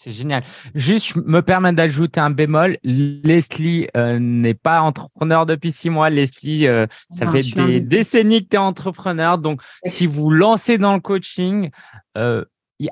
[0.00, 0.44] C'est génial.
[0.76, 2.76] Juste, je me permets d'ajouter un bémol.
[2.84, 6.08] Leslie euh, n'est pas entrepreneur depuis six mois.
[6.08, 9.38] Leslie, euh, ça fait des décennies que tu es entrepreneur.
[9.38, 11.70] Donc, si vous lancez dans le coaching,
[12.16, 12.44] euh,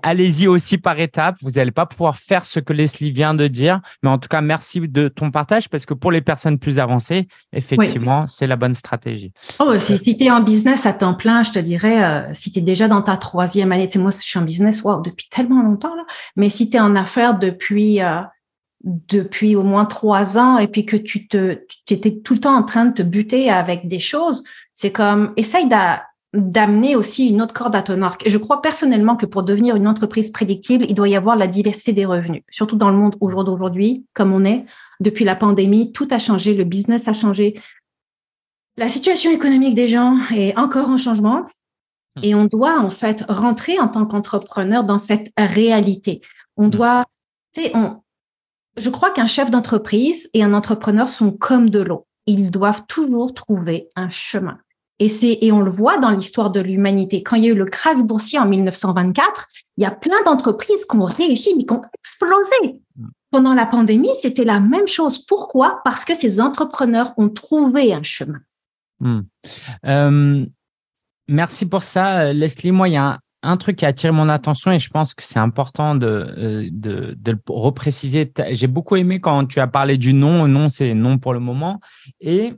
[0.02, 1.36] allez-y aussi par étapes.
[1.42, 4.40] Vous n'allez pas pouvoir faire ce que Leslie vient de dire, mais en tout cas,
[4.40, 8.74] merci de ton partage parce que pour les personnes plus avancées, effectivement, c'est la bonne
[8.74, 9.32] stratégie.
[9.60, 12.58] Oh, si, tu es en business à temps plein, je te dirais, euh, si tu
[12.58, 15.28] es déjà dans ta troisième année, tu sais, moi, je suis en business wow, depuis
[15.30, 18.20] tellement longtemps, là, mais si tu es en affaires depuis, euh,
[18.84, 22.56] depuis au moins trois ans et puis que tu te, tu étais tout le temps
[22.56, 24.42] en train de te buter avec des choses,
[24.74, 25.74] c'est comme, essaye de
[26.36, 28.26] d'amener aussi une autre corde à ton arc.
[28.26, 31.46] Et je crois personnellement que pour devenir une entreprise prédictible, il doit y avoir la
[31.46, 34.64] diversité des revenus, surtout dans le monde aujourd'hui, comme on est.
[35.00, 37.60] Depuis la pandémie, tout a changé, le business a changé.
[38.76, 41.46] La situation économique des gens est encore en changement
[42.22, 46.20] et on doit en fait rentrer en tant qu'entrepreneur dans cette réalité.
[46.56, 47.04] On doit,
[47.52, 48.02] tu sais, on,
[48.76, 52.06] je crois qu'un chef d'entreprise et un entrepreneur sont comme de l'eau.
[52.26, 54.58] Ils doivent toujours trouver un chemin.
[54.98, 57.22] Et, c'est, et on le voit dans l'histoire de l'humanité.
[57.22, 60.86] Quand il y a eu le crash boursier en 1924, il y a plein d'entreprises
[60.86, 62.80] qui ont réussi, mais qui ont explosé.
[63.30, 65.18] Pendant la pandémie, c'était la même chose.
[65.18, 65.80] Pourquoi?
[65.84, 68.38] Parce que ces entrepreneurs ont trouvé un chemin.
[69.00, 69.20] Hmm.
[69.84, 70.46] Euh,
[71.28, 72.72] merci pour ça, Leslie.
[72.72, 75.22] Moi, il y a un, truc qui a attiré mon attention et je pense que
[75.24, 78.32] c'est important de, euh, de, de, le repréciser.
[78.50, 80.48] J'ai beaucoup aimé quand tu as parlé du non.
[80.48, 81.80] Non, c'est non pour le moment.
[82.20, 82.54] Et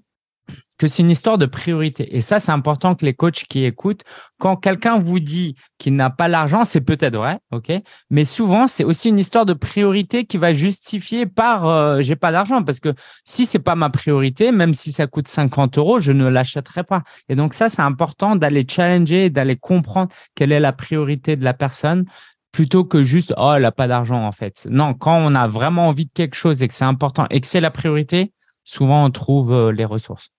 [0.78, 2.16] que c'est une histoire de priorité.
[2.16, 4.02] Et ça, c'est important que les coachs qui écoutent,
[4.38, 7.72] quand quelqu'un vous dit qu'il n'a pas l'argent, c'est peut-être vrai, ok,
[8.10, 12.30] mais souvent c'est aussi une histoire de priorité qui va justifier par euh, j'ai pas
[12.30, 16.12] d'argent parce que si c'est pas ma priorité, même si ça coûte 50 euros, je
[16.12, 17.02] ne l'achèterai pas.
[17.28, 21.54] Et donc ça, c'est important d'aller challenger, d'aller comprendre quelle est la priorité de la
[21.54, 22.04] personne
[22.52, 24.66] plutôt que juste oh elle a pas d'argent en fait.
[24.70, 27.46] Non, quand on a vraiment envie de quelque chose et que c'est important et que
[27.46, 28.32] c'est la priorité,
[28.64, 30.30] souvent on trouve euh, les ressources.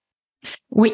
[0.71, 0.93] Oui,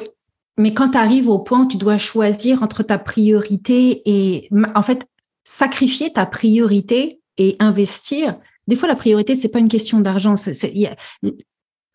[0.58, 4.82] mais quand tu arrives au point où tu dois choisir entre ta priorité et, en
[4.82, 5.06] fait,
[5.44, 10.36] sacrifier ta priorité et investir, des fois, la priorité, c'est pas une question d'argent.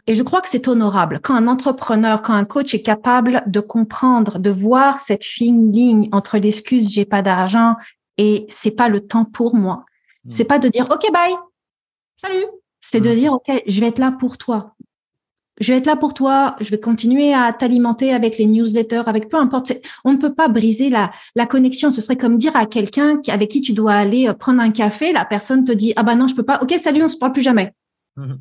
[0.07, 1.21] Et je crois que c'est honorable.
[1.23, 6.09] Quand un entrepreneur, quand un coach est capable de comprendre, de voir cette fine ligne
[6.13, 7.75] entre l'excuse j'ai pas d'argent
[8.19, 9.85] et c'est pas le temps pour moi.
[10.25, 10.31] Hmm.
[10.31, 11.35] C'est pas de dire OK bye.
[12.17, 12.47] Salut.
[12.81, 13.15] C'est de hmm.
[13.15, 14.75] dire OK, je vais être là pour toi
[15.61, 19.29] je vais être là pour toi, je vais continuer à t'alimenter avec les newsletters, avec
[19.29, 19.73] peu importe.
[20.05, 21.91] On ne peut pas briser la, la connexion.
[21.91, 25.13] Ce serait comme dire à quelqu'un avec qui tu dois aller euh, prendre un café,
[25.13, 26.61] la personne te dit ah bah non je peux pas.
[26.63, 27.73] Ok salut, on se parle plus jamais.
[28.17, 28.41] Mhm.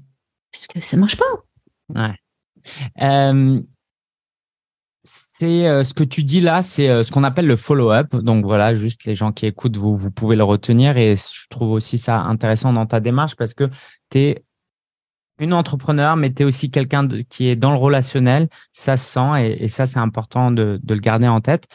[0.52, 1.26] Parce que ça marche pas.
[1.94, 2.16] Ouais.
[3.02, 3.62] Euh,
[5.04, 8.16] c'est euh, ce que tu dis là, c'est ce qu'on appelle le follow-up.
[8.16, 10.98] Donc voilà, juste les gens qui écoutent, vous, vous pouvez le retenir.
[10.98, 13.70] Et je trouve aussi ça intéressant dans ta démarche parce que
[14.10, 14.46] tu es
[15.40, 18.48] une entrepreneur, mais tu es aussi quelqu'un qui est dans le relationnel.
[18.74, 21.68] Ça se sent et, ça, c'est important de, le garder en tête.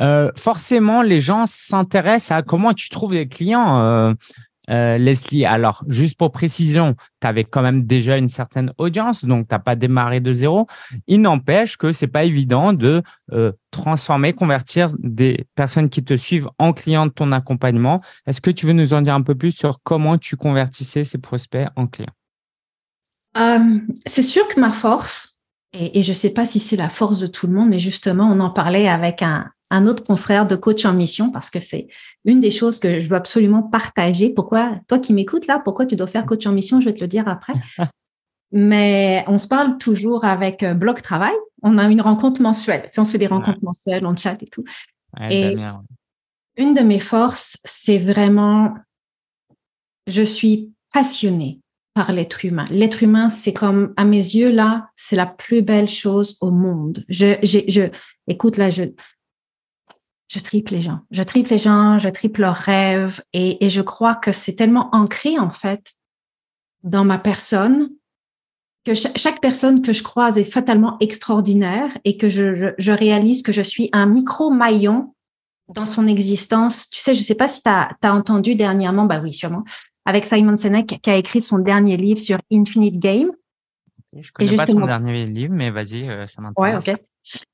[0.00, 4.14] Euh, forcément, les gens s'intéressent à comment tu trouves les clients, euh,
[4.70, 5.44] euh, Leslie.
[5.44, 9.58] Alors, juste pour précision, tu avais quand même déjà une certaine audience, donc tu n'as
[9.58, 10.68] pas démarré de zéro.
[11.08, 13.02] Il n'empêche que c'est pas évident de
[13.72, 18.00] transformer, convertir des personnes qui te suivent en clients de ton accompagnement.
[18.26, 21.18] Est-ce que tu veux nous en dire un peu plus sur comment tu convertissais ces
[21.18, 22.17] prospects en clients?
[23.38, 25.38] Euh, c'est sûr que ma force,
[25.72, 28.28] et, je ne sais pas si c'est la force de tout le monde, mais justement,
[28.30, 29.50] on en parlait avec un,
[29.86, 31.88] autre confrère de coach en mission parce que c'est
[32.24, 34.30] une des choses que je veux absolument partager.
[34.30, 37.00] Pourquoi, toi qui m'écoutes là, pourquoi tu dois faire coach en mission, je vais te
[37.00, 37.52] le dire après.
[38.50, 41.34] Mais on se parle toujours avec euh, Bloc Travail.
[41.62, 42.88] On a une rencontre mensuelle.
[42.96, 44.64] on se fait des rencontres mensuelles, on chat et tout.
[45.30, 45.54] et
[46.56, 48.74] une de mes forces, c'est vraiment,
[50.06, 51.60] je suis passionnée
[52.10, 52.64] l'être humain.
[52.70, 57.04] L'être humain, c'est comme, à mes yeux, là, c'est la plus belle chose au monde.
[57.08, 57.90] Je, je,
[58.26, 58.84] écoute, là, je,
[60.28, 61.00] je triple les gens.
[61.10, 63.22] Je triple les gens, je triple leurs rêves.
[63.32, 65.94] Et, et je crois que c'est tellement ancré, en fait,
[66.82, 67.90] dans ma personne,
[68.84, 73.42] que chaque, personne que je croise est fatalement extraordinaire et que je, je, je réalise
[73.42, 75.14] que je suis un micro-maillon
[75.68, 76.88] dans son existence.
[76.90, 79.64] Tu sais, je ne sais pas si tu as, as, entendu dernièrement, bah oui, sûrement,
[80.08, 83.30] avec Simon Sinek qui a écrit son dernier livre sur Infinite Game.
[84.18, 86.86] Je connais pas son dernier livre, mais vas-y, euh, ça m'intéresse.
[86.86, 86.96] Ouais.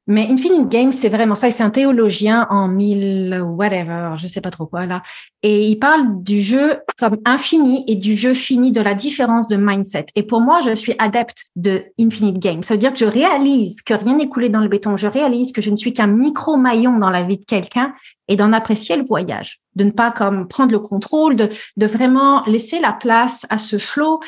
[0.07, 1.51] Mais Infinite Game, c'est vraiment ça.
[1.51, 5.03] C'est un théologien en mille whatever, je sais pas trop quoi là.
[5.43, 9.57] Et il parle du jeu comme infini et du jeu fini, de la différence de
[9.57, 10.07] mindset.
[10.15, 12.63] Et pour moi, je suis adepte de Infinite Game.
[12.63, 14.97] Ça veut dire que je réalise que rien n'est coulé dans le béton.
[14.97, 17.95] Je réalise que je ne suis qu'un micro maillon dans la vie de quelqu'un
[18.29, 21.49] et d'en apprécier le voyage, de ne pas comme prendre le contrôle, de,
[21.87, 24.21] vraiment laisser la place à ce flow.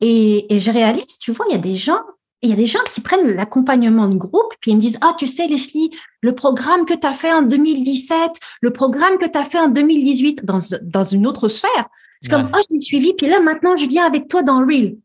[0.00, 2.00] Et, et je réalise, tu vois, il y a des gens
[2.42, 5.14] il y a des gens qui prennent l'accompagnement de groupe, puis ils me disent, ah,
[5.18, 9.38] tu sais, Leslie, le programme que tu as fait en 2017, le programme que tu
[9.38, 11.88] as fait en 2018 dans, dans une autre sphère.
[12.20, 14.98] C'est comme, oh, je l'ai suivi, puis là, maintenant, je viens avec toi dans Reel.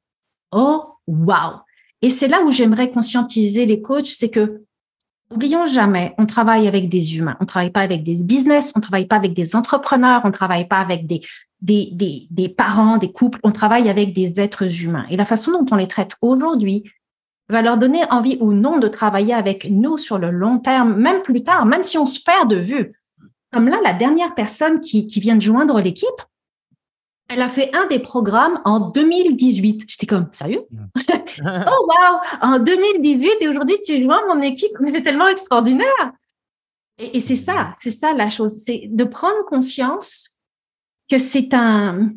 [0.51, 1.61] Oh, wow.
[2.01, 4.61] Et c'est là où j'aimerais conscientiser les coachs, c'est que,
[5.31, 9.07] oublions jamais, on travaille avec des humains, on travaille pas avec des business, on travaille
[9.07, 11.21] pas avec des entrepreneurs, on travaille pas avec des,
[11.61, 15.05] des, des, des parents, des couples, on travaille avec des êtres humains.
[15.09, 16.83] Et la façon dont on les traite aujourd'hui,
[17.49, 21.21] va leur donner envie ou non de travailler avec nous sur le long terme, même
[21.21, 22.93] plus tard, même si on se perd de vue.
[23.51, 26.07] Comme là, la dernière personne qui, qui vient de joindre l'équipe,
[27.29, 29.83] elle a fait un des programmes en 2018.
[29.87, 30.63] J'étais comme, sérieux?
[31.45, 32.19] oh wow!
[32.41, 34.71] En 2018 et aujourd'hui, tu joins mon équipe.
[34.79, 36.11] Mais c'est tellement extraordinaire!
[36.99, 38.61] Et, et c'est ça, c'est ça la chose.
[38.65, 40.37] C'est de prendre conscience
[41.09, 42.11] que c'est un,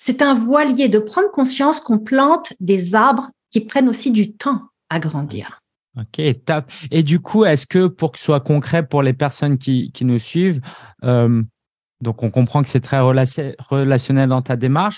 [0.00, 4.62] c'est un voilier, de prendre conscience qu'on plante des arbres qui prennent aussi du temps
[4.88, 5.60] à grandir.
[5.98, 6.64] Ok, top.
[6.90, 10.06] Et du coup, est-ce que pour que ce soit concret pour les personnes qui, qui
[10.06, 10.62] nous suivent,
[11.04, 11.42] euh,
[12.00, 14.96] donc on comprend que c'est très relationnel dans ta démarche.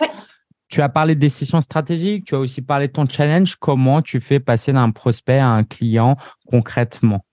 [0.69, 3.57] Tu as parlé de décisions stratégiques, tu as aussi parlé de ton challenge.
[3.57, 7.25] Comment tu fais passer d'un prospect à un client concrètement?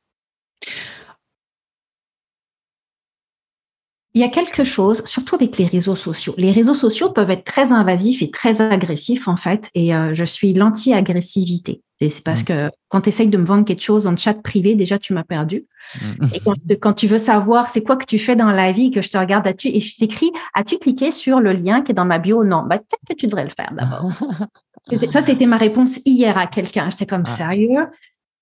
[4.15, 6.33] Il y a quelque chose, surtout avec les réseaux sociaux.
[6.37, 10.23] Les réseaux sociaux peuvent être très invasifs et très agressifs, en fait, et euh, je
[10.23, 11.81] suis l'anti-agressivité.
[12.01, 12.45] C'est parce mmh.
[12.45, 15.25] que quand tu essayes de me vendre quelque chose en chat privé, déjà, tu m'as
[15.25, 15.65] perdu.
[16.01, 16.25] Mmh.
[16.33, 19.09] Et quand, tu veux savoir c'est quoi que tu fais dans la vie, que je
[19.09, 22.17] te regarde là-dessus et je t'écris, as-tu cliqué sur le lien qui est dans ma
[22.17, 22.45] bio?
[22.45, 22.63] Non.
[22.63, 24.09] Bah, peut-être que tu devrais le faire d'abord.
[25.11, 26.89] ça, c'était ma réponse hier à quelqu'un.
[26.89, 27.35] J'étais comme, ah.
[27.35, 27.87] sérieux?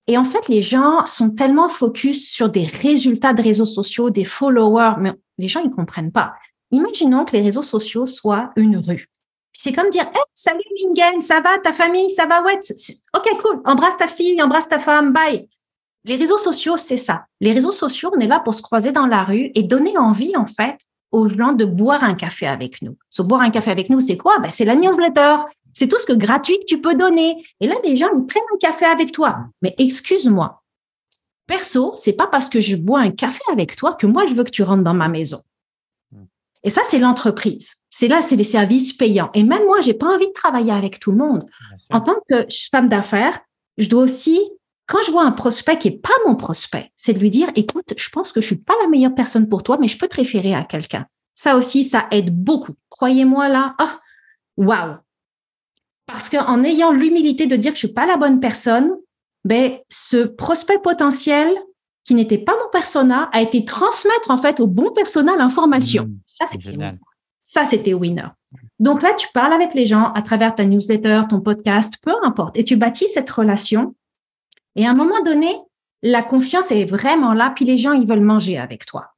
[0.05, 4.23] Et en fait, les gens sont tellement focus sur des résultats de réseaux sociaux, des
[4.23, 6.33] followers, mais les gens, ils comprennent pas.
[6.71, 9.07] Imaginons que les réseaux sociaux soient une rue.
[9.53, 12.59] C'est comme dire, hey, salut Lingen, ça va, ta famille, ça va, ouais,
[13.15, 15.47] ok, cool, embrasse ta fille, embrasse ta femme, bye.
[16.05, 17.25] Les réseaux sociaux, c'est ça.
[17.41, 20.35] Les réseaux sociaux, on est là pour se croiser dans la rue et donner envie,
[20.37, 20.77] en fait,
[21.11, 22.97] aux gens de boire un café avec nous.
[23.09, 24.37] Se boire un café avec nous, c'est quoi?
[24.39, 25.37] Ben, c'est la newsletter.
[25.73, 27.43] C'est tout ce que gratuit que tu peux donner.
[27.59, 29.37] Et là, les gens, ils prennent un café avec toi.
[29.61, 30.61] Mais excuse-moi.
[31.47, 34.43] Perso, c'est pas parce que je bois un café avec toi que moi, je veux
[34.43, 35.41] que tu rentres dans ma maison.
[36.63, 37.75] Et ça, c'est l'entreprise.
[37.89, 39.31] C'est là, c'est les services payants.
[39.33, 41.45] Et même moi, j'ai pas envie de travailler avec tout le monde.
[41.89, 43.39] En tant que femme d'affaires,
[43.77, 44.39] je dois aussi,
[44.85, 47.93] quand je vois un prospect qui est pas mon prospect, c'est de lui dire, écoute,
[47.95, 50.17] je pense que je suis pas la meilleure personne pour toi, mais je peux te
[50.17, 51.05] référer à quelqu'un.
[51.35, 52.73] Ça aussi, ça aide beaucoup.
[52.89, 53.99] Croyez-moi là, ah,
[54.57, 54.97] waouh,
[56.07, 58.91] parce qu'en ayant l'humilité de dire que je suis pas la bonne personne,
[59.45, 61.53] ben, ce prospect potentiel
[62.03, 66.05] qui n'était pas mon persona a été transmettre en fait au bon persona l'information.
[66.05, 66.77] Mmh, ça, c'était
[67.43, 68.27] ça, c'était winner.
[68.79, 72.57] Donc là, tu parles avec les gens à travers ta newsletter, ton podcast, peu importe,
[72.57, 73.95] et tu bâtis cette relation.
[74.75, 75.55] Et à un moment donné,
[76.01, 79.15] la confiance est vraiment là, puis les gens, ils veulent manger avec toi.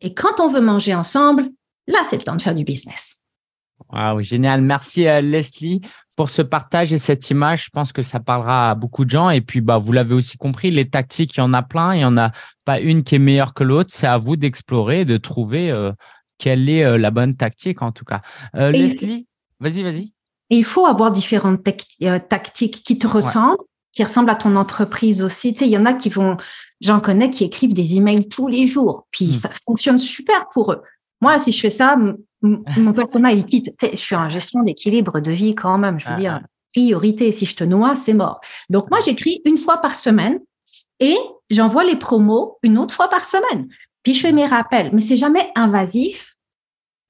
[0.00, 1.50] Et quand on veut manger ensemble,
[1.86, 3.19] là, c'est le temps de faire du business.
[3.92, 4.62] Wow, génial.
[4.62, 5.80] Merci à euh, Leslie
[6.16, 7.64] pour ce partage et cette image.
[7.64, 9.30] Je pense que ça parlera à beaucoup de gens.
[9.30, 11.94] Et puis, bah, vous l'avez aussi compris, les tactiques, il y en a plein.
[11.94, 12.30] Il n'y en a
[12.64, 13.90] pas une qui est meilleure que l'autre.
[13.92, 15.92] C'est à vous d'explorer et de trouver euh,
[16.38, 18.20] quelle est euh, la bonne tactique, en tout cas.
[18.54, 19.26] Leslie,
[19.58, 20.12] vas-y, vas-y.
[20.50, 21.62] Il faut avoir différentes
[22.28, 23.58] tactiques qui te ressemblent,
[23.92, 25.52] qui ressemblent à ton entreprise aussi.
[25.52, 26.36] Tu sais, il y en a qui vont,
[26.80, 29.06] j'en connais, qui écrivent des emails tous les jours.
[29.12, 29.34] Puis, hmm.
[29.34, 30.82] ça fonctionne super pour eux.
[31.20, 31.96] Moi, si je fais ça,
[32.42, 33.74] mon personnage, il quitte.
[33.82, 36.00] je suis en gestion d'équilibre de vie quand même.
[36.00, 36.46] Je veux ah, dire, ah.
[36.74, 37.32] priorité.
[37.32, 38.40] Si je te noie, c'est mort.
[38.68, 40.38] Donc, moi, j'écris une fois par semaine
[40.98, 41.16] et
[41.50, 43.68] j'envoie les promos une autre fois par semaine.
[44.02, 44.90] Puis, je fais mes rappels.
[44.92, 46.36] Mais c'est jamais invasif.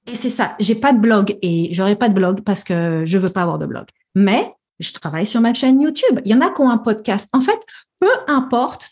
[0.07, 0.57] Et c'est ça.
[0.59, 3.59] J'ai pas de blog et j'aurai pas de blog parce que je veux pas avoir
[3.59, 3.87] de blog.
[4.15, 6.21] Mais je travaille sur ma chaîne YouTube.
[6.25, 7.29] Il y en a qui ont un podcast.
[7.33, 7.61] En fait,
[8.01, 8.91] peu importe,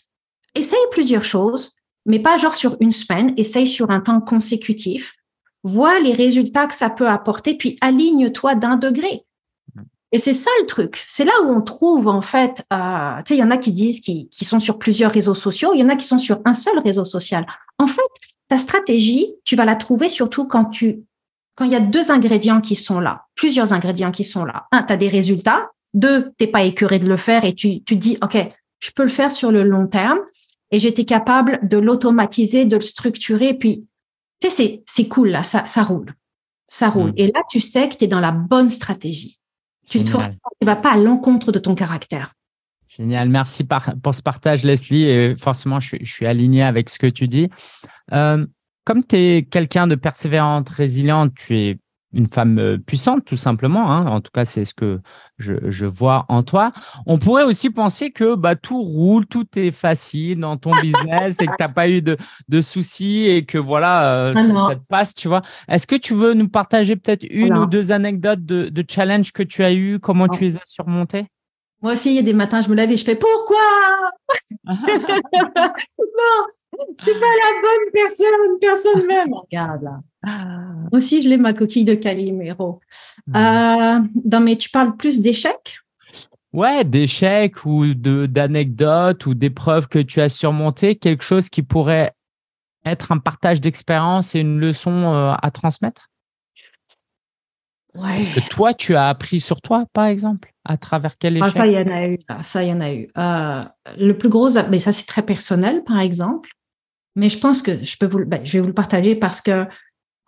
[0.55, 1.73] essaye plusieurs choses,
[2.09, 5.13] mais pas genre sur une semaine, essaye sur un temps consécutif.
[5.63, 9.25] Vois les résultats que ça peut apporter, puis aligne-toi d'un degré.
[10.11, 11.05] Et c'est ça le truc.
[11.07, 13.71] C'est là où on trouve en fait, euh, tu sais, il y en a qui
[13.71, 16.55] disent qu'ils sont sur plusieurs réseaux sociaux, il y en a qui sont sur un
[16.55, 17.45] seul réseau social.
[17.77, 18.01] En fait,
[18.47, 21.03] ta stratégie, tu vas la trouver surtout quand tu,
[21.53, 24.65] quand il y a deux ingrédients qui sont là, plusieurs ingrédients qui sont là.
[24.71, 25.69] Un, tu as des résultats.
[25.93, 28.35] Deux, t'es pas écœuré de le faire et tu, tu dis, OK,
[28.79, 30.19] je peux le faire sur le long terme
[30.71, 33.53] et j'étais capable de l'automatiser, de le structurer.
[33.53, 33.87] Puis,
[34.39, 36.13] tu sais, c'est cool là, ça, ça roule.
[36.67, 37.11] Ça roule.
[37.11, 37.17] Mm.
[37.17, 39.39] Et là, tu sais que tu es dans la bonne stratégie.
[39.89, 42.33] Tu ne vas pas à l'encontre de ton caractère.
[42.87, 43.29] Génial.
[43.29, 43.67] Merci
[44.03, 45.03] pour ce partage, Leslie.
[45.03, 47.49] Et forcément, je suis, aligné avec ce que tu dis.
[48.13, 48.45] Euh,
[48.83, 51.79] comme tu es quelqu'un de persévérante, résiliente, tu es
[52.13, 53.91] une femme euh, puissante, tout simplement.
[53.91, 54.07] Hein.
[54.07, 54.99] En tout cas, c'est ce que
[55.37, 56.71] je, vois en toi.
[57.05, 61.45] On pourrait aussi penser que bah, tout roule, tout est facile dans ton business et
[61.45, 62.17] que tu n'as pas eu de,
[62.61, 65.41] soucis et que voilà, euh, ah ça, te passe, tu vois.
[65.67, 69.43] Est-ce que tu veux nous partager peut-être une ou deux anecdotes de, de challenge que
[69.43, 71.27] tu as eu, comment tu les as surmontés
[71.81, 73.57] Moi aussi, il y a des matins, je me lève et je fais pourquoi?
[76.79, 79.33] Non, je suis pas la bonne personne, personne même.
[79.33, 79.99] Regarde là.
[80.23, 80.73] Ah.
[80.91, 82.81] Aussi, je l'ai ma coquille de Calimero.
[83.27, 83.35] Hmm.
[83.35, 83.99] Euh,
[84.31, 85.77] non, mais tu parles plus d'échecs?
[86.51, 92.11] Ouais, d'échecs ou d'anecdotes ou d'épreuves que tu as surmontées, quelque chose qui pourrait
[92.85, 96.09] être un partage d'expérience et une leçon euh, à transmettre?
[97.95, 98.19] Ouais.
[98.19, 101.59] Est-ce que toi, tu as appris sur toi, par exemple, à travers quel échec ah,
[101.59, 102.19] Ça, il y en a eu.
[102.43, 103.09] Ça, il y en a eu.
[103.17, 103.63] Euh,
[103.97, 106.49] le plus gros, mais ça, c'est très personnel, par exemple.
[107.15, 109.65] Mais je pense que je, peux vous, ben, je vais vous le partager parce que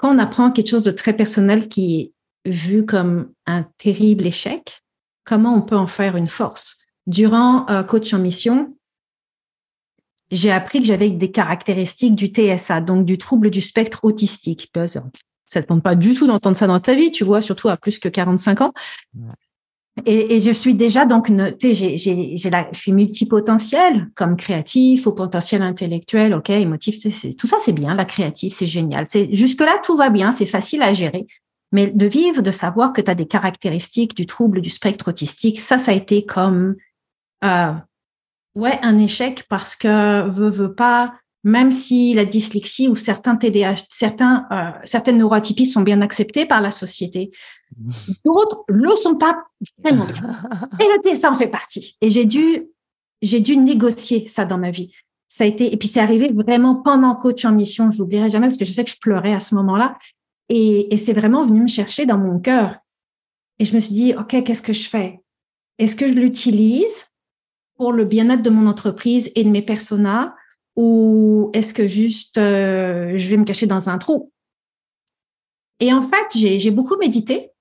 [0.01, 2.01] quand on apprend quelque chose de très personnel qui
[2.45, 4.81] est vu comme un terrible échec,
[5.23, 6.79] comment on peut en faire une force?
[7.05, 8.75] Durant euh, Coach en Mission,
[10.31, 14.71] j'ai appris que j'avais des caractéristiques du TSA, donc du trouble du spectre autistique.
[15.45, 17.77] Ça ne demande pas du tout d'entendre ça dans ta vie, tu vois, surtout à
[17.77, 18.73] plus que 45 ans.
[20.05, 21.27] Et, je suis déjà donc,
[21.59, 26.99] tu sais, je suis multipotentiel comme créatif, au potentiel intellectuel, ok, émotif,
[27.37, 29.07] tout ça c'est bien, la créative, c'est génial.
[29.31, 31.27] Jusque-là, tout va bien, c'est facile à gérer.
[31.73, 35.59] Mais de vivre, de savoir que tu as des caractéristiques du trouble du spectre autistique,
[35.59, 36.75] ça, ça a été comme,
[37.43, 37.73] euh,
[38.55, 43.85] ouais, un échec parce que veut, veut pas, même si la dyslexie ou certains TDAH,
[43.89, 47.31] certains, euh, certaines neuroatypies sont bien acceptées par la société,
[48.25, 49.43] d'autres le sont pas
[49.83, 50.05] vraiment
[50.79, 51.97] Et le ça en fait partie.
[52.01, 52.67] Et j'ai dû,
[53.21, 54.93] j'ai dû négocier ça dans ma vie.
[55.27, 57.89] Ça a été, et puis c'est arrivé vraiment pendant coach en mission.
[57.89, 59.97] Je l'oublierai jamais parce que je sais que je pleurais à ce moment-là.
[60.49, 62.75] Et, et c'est vraiment venu me chercher dans mon cœur.
[63.57, 65.21] Et je me suis dit, OK, qu'est-ce que je fais?
[65.77, 67.07] Est-ce que je l'utilise
[67.77, 70.35] pour le bien-être de mon entreprise et de mes personas?
[70.75, 74.31] Ou est-ce que juste euh, je vais me cacher dans un trou?
[75.79, 77.51] Et en fait, j'ai beaucoup médité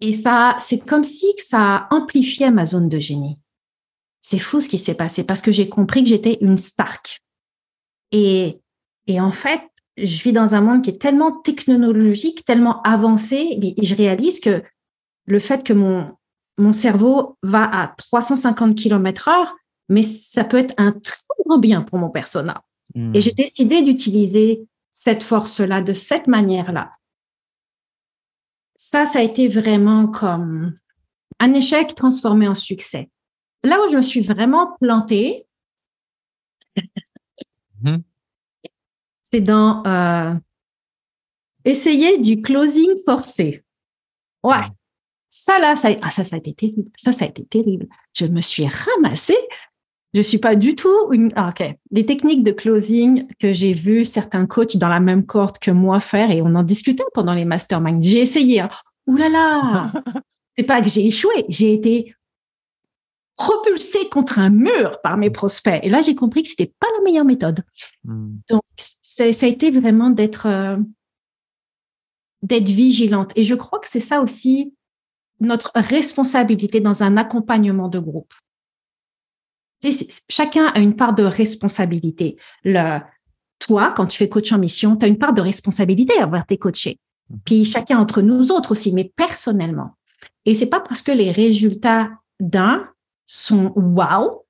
[0.00, 3.38] et ça, c'est comme si ça amplifiait ma zone de génie.
[4.20, 7.22] C'est fou ce qui s'est passé parce que j'ai compris que j'étais une Stark.
[8.12, 8.60] Et,
[9.06, 9.62] et en fait,
[9.96, 14.62] je vis dans un monde qui est tellement technologique, tellement avancé, et je réalise que
[15.26, 16.16] le fait que mon,
[16.58, 19.54] mon cerveau va à 350 km heure,
[19.90, 22.64] mais ça peut être un très grand bien pour mon persona.
[22.94, 23.14] Hmm.
[23.14, 26.92] Et j'ai décidé d'utiliser cette force-là de cette manière-là.
[28.76, 30.78] Ça, ça a été vraiment comme
[31.40, 33.10] un échec transformé en succès.
[33.64, 35.46] Là où je me suis vraiment plantée,
[37.82, 37.98] hmm.
[39.22, 40.34] c'est dans euh,
[41.64, 43.64] essayer du closing forcé.
[44.44, 44.64] Ouais.
[45.30, 46.90] Ça, là, ça, ah, ça, ça a été terrible.
[46.96, 47.88] Ça, ça a été terrible.
[48.14, 49.38] Je me suis ramassée
[50.12, 51.30] je suis pas du tout une.
[51.36, 51.74] Ah, ok.
[51.90, 56.00] Les techniques de closing que j'ai vu certains coachs dans la même corde que moi
[56.00, 58.02] faire et on en discutait pendant les masterminds.
[58.02, 58.60] J'ai essayé.
[58.60, 58.70] Hein.
[59.06, 59.92] Ouh là là
[60.56, 62.14] C'est pas que j'ai échoué, j'ai été
[63.36, 65.80] propulsée contre un mur par mes prospects.
[65.82, 67.64] Et là, j'ai compris que c'était pas la meilleure méthode.
[68.04, 68.36] Hmm.
[68.50, 70.76] Donc, ça a été vraiment d'être euh,
[72.42, 73.32] d'être vigilante.
[73.36, 74.74] Et je crois que c'est ça aussi
[75.40, 78.34] notre responsabilité dans un accompagnement de groupe
[80.28, 82.36] chacun a une part de responsabilité.
[82.64, 83.00] Le,
[83.58, 86.46] toi, quand tu fais coach en mission, tu as une part de responsabilité à avoir
[86.46, 86.98] tes coachés.
[87.28, 87.38] Mhm.
[87.44, 89.96] Puis chacun entre nous autres aussi, mais personnellement.
[90.44, 92.10] Et c'est pas parce que les résultats
[92.40, 92.88] d'un
[93.26, 94.46] sont wow,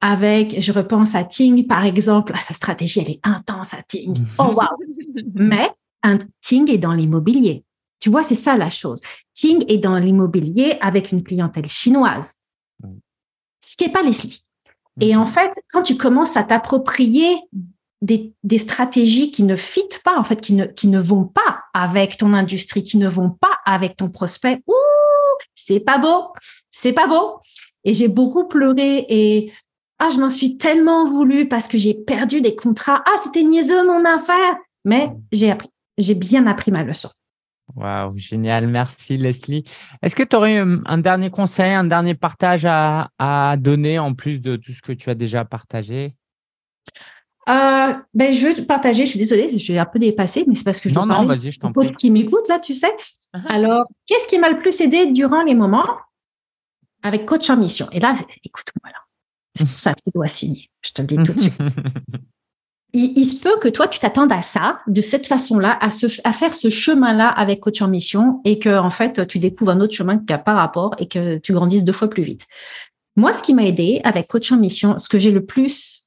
[0.00, 4.16] avec, je repense à Ting, par exemple, sa stratégie, elle est intense à Ting.
[4.38, 4.68] Oh wow!
[5.34, 5.70] mais
[6.02, 7.64] un Ting est dans l'immobilier.
[8.00, 9.00] Tu vois, c'est ça la chose.
[9.34, 12.34] Ting est dans l'immobilier avec une clientèle chinoise,
[12.82, 12.88] mm.
[13.64, 14.44] ce qui n'est pas Leslie.
[15.00, 15.20] Et mm.
[15.20, 17.36] en fait, quand tu commences à t'approprier
[18.02, 22.16] des, stratégies qui ne fitent pas, en fait, qui ne, qui ne vont pas avec
[22.16, 24.72] ton industrie, qui ne vont pas avec ton prospect, ouh,
[25.54, 26.28] c'est pas beau,
[26.70, 27.38] c'est pas beau.
[27.84, 29.52] Et j'ai beaucoup pleuré et
[29.98, 33.02] ah, je m'en suis tellement voulu parce que j'ai perdu des contrats.
[33.06, 34.56] Ah, c'était niaiseux mon affaire.
[34.84, 35.20] Mais mm.
[35.32, 37.08] j'ai appris, j'ai bien appris ma leçon.
[37.74, 38.66] Waouh, génial.
[38.66, 39.64] Merci Leslie.
[40.02, 44.40] Est-ce que tu aurais un dernier conseil, un dernier partage à, à, donner en plus
[44.40, 46.14] de tout ce que tu as déjà partagé?
[47.48, 50.62] Euh, ben, je veux partager, je suis désolée, je suis un peu dépassée, mais c'est
[50.62, 51.90] parce que je non, non, vas-y, je t'en prie.
[51.90, 52.94] qui m'écoute là, tu sais.
[53.34, 53.46] Uh-huh.
[53.48, 55.98] Alors, qu'est-ce qui m'a le plus aidé durant les moments?
[57.02, 58.98] Avec coach en mission Et là, écoute-moi là,
[59.56, 60.70] c'est pour ça que tu dois signer.
[60.82, 61.58] Je te le dis tout de suite.
[62.94, 65.88] il, se peut que toi, tu t'attendes à ça, de cette façon-là, à,
[66.24, 69.80] à faire ce chemin-là avec coach en mission et que, en fait, tu découvres un
[69.80, 72.46] autre chemin qui n'a pas rapport et que tu grandisses deux fois plus vite.
[73.16, 76.04] Moi, ce qui m'a aidé avec coach en mission, ce que j'ai le plus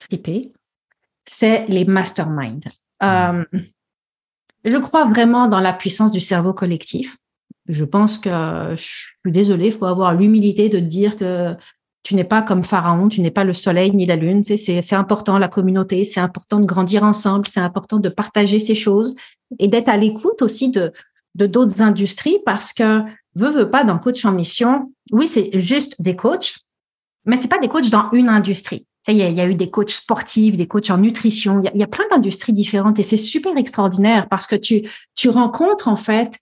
[0.00, 0.52] tripé,
[1.24, 2.68] c'est les masterminds.
[3.02, 3.44] Euh,
[4.64, 7.18] je crois vraiment dans la puissance du cerveau collectif.
[7.68, 8.30] Je pense que
[8.76, 11.54] je suis désolée, il faut avoir l'humilité de dire que
[12.02, 14.42] tu n'es pas comme Pharaon, tu n'es pas le soleil ni la lune.
[14.44, 19.14] c'est important la communauté, c'est important de grandir ensemble, c'est important de partager ces choses
[19.58, 20.92] et d'être à l'écoute aussi de
[21.34, 23.02] d'autres industries parce que
[23.34, 24.92] veut veut pas dans coach en mission.
[25.12, 26.58] Oui, c'est juste des coachs,
[27.24, 28.86] mais c'est pas des coachs dans une industrie.
[29.08, 31.60] Il y, a, y a eu des coachs sportifs, des coachs en nutrition.
[31.60, 34.56] Il y a, il y a plein d'industries différentes et c'est super extraordinaire parce que
[34.56, 36.38] tu tu rencontres en fait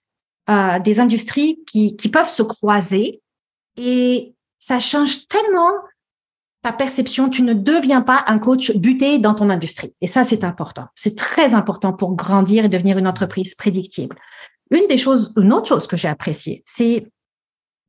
[0.49, 3.21] euh, des industries qui qui peuvent se croiser
[3.77, 5.73] et ça change tellement
[6.61, 7.29] ta perception.
[7.29, 9.93] Tu ne deviens pas un coach buté dans ton industrie.
[10.01, 10.87] Et ça, c'est important.
[10.95, 14.17] C'est très important pour grandir et devenir une entreprise prédictible.
[14.71, 17.07] Une des choses, une autre chose que j'ai appréciée, c'est,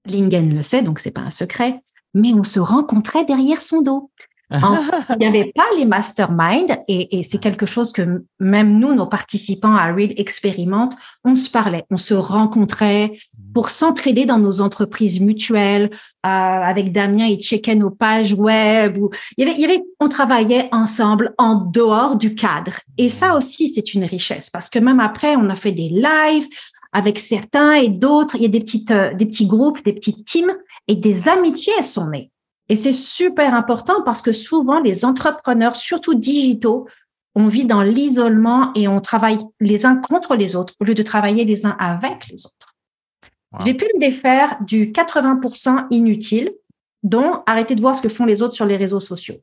[0.07, 1.81] Lingen le sait, donc c'est pas un secret,
[2.15, 4.11] mais on se rencontrait derrière son dos
[5.11, 9.75] il n'y avait pas les masterminds et, c'est quelque chose que même nous, nos participants
[9.75, 10.97] à Real expérimentent.
[11.25, 13.13] On se parlait, on se rencontrait
[13.55, 15.91] pour s'entraider dans nos entreprises mutuelles.
[16.27, 18.97] Euh, avec Damien, il checkait nos pages web.
[19.45, 22.73] avait, il y avait, on travaillait ensemble en dehors du cadre.
[22.99, 26.49] Et ça aussi, c'est une richesse parce que même après, on a fait des lives
[26.93, 28.37] avec certains et d'autres.
[28.37, 30.55] Il y a des petites, euh, des petits groupes, des petites teams
[30.89, 32.31] et des amitiés sont nées.
[32.69, 36.87] Et c'est super important parce que souvent, les entrepreneurs, surtout digitaux,
[37.35, 41.03] on vit dans l'isolement et on travaille les uns contre les autres au lieu de
[41.03, 42.60] travailler les uns avec les autres.
[43.65, 46.53] J'ai pu me défaire du 80% inutile,
[47.03, 49.37] dont arrêter de voir ce que font les autres sur les réseaux sociaux.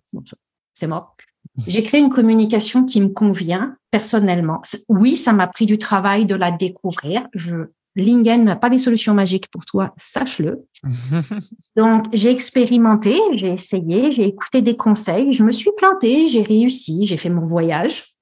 [0.76, 1.16] C'est mort.
[1.68, 4.62] J'ai créé une communication qui me convient personnellement.
[4.90, 7.28] Oui, ça m'a pris du travail de la découvrir.
[7.34, 10.68] Je Lingen n'a pas les solutions magiques pour toi, sache-le.
[11.76, 17.08] Donc, j'ai expérimenté, j'ai essayé, j'ai écouté des conseils, je me suis plantée, j'ai réussi,
[17.08, 18.16] j'ai fait mon voyage.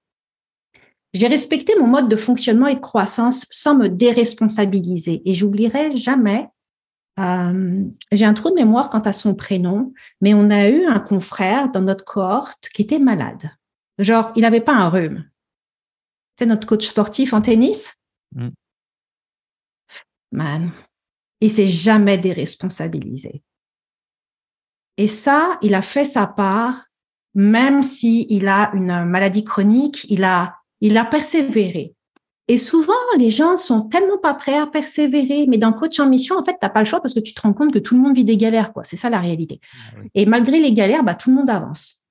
[1.15, 5.21] J'ai respecté mon mode de fonctionnement et de croissance sans me déresponsabiliser.
[5.23, 6.49] Et j'oublierai jamais,
[7.19, 10.99] euh, j'ai un trou de mémoire quant à son prénom, mais on a eu un
[10.99, 13.49] confrère dans notre cohorte qui était malade.
[13.97, 15.29] Genre, il n'avait pas un rhume.
[16.37, 17.95] C'est notre coach sportif en tennis?
[18.35, 18.49] Mm
[20.31, 20.71] man,
[21.39, 23.41] il s'est jamais déresponsabilisé.
[24.97, 26.85] Et ça, il a fait sa part,
[27.33, 31.93] même si il a une maladie chronique, il a, il a persévéré.
[32.47, 35.45] Et souvent, les gens sont tellement pas prêts à persévérer.
[35.47, 37.41] Mais dans coach en mission, en fait, t'as pas le choix parce que tu te
[37.41, 38.83] rends compte que tout le monde vit des galères, quoi.
[38.83, 39.59] C'est ça la réalité.
[39.73, 42.03] Ah Et malgré les galères, bah, tout le monde avance.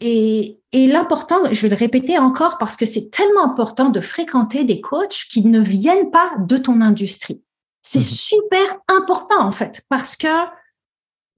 [0.00, 4.80] Et, l'important, je vais le répéter encore parce que c'est tellement important de fréquenter des
[4.80, 7.42] coachs qui ne viennent pas de ton industrie.
[7.82, 8.04] C'est mhm.
[8.04, 10.26] super important en fait parce que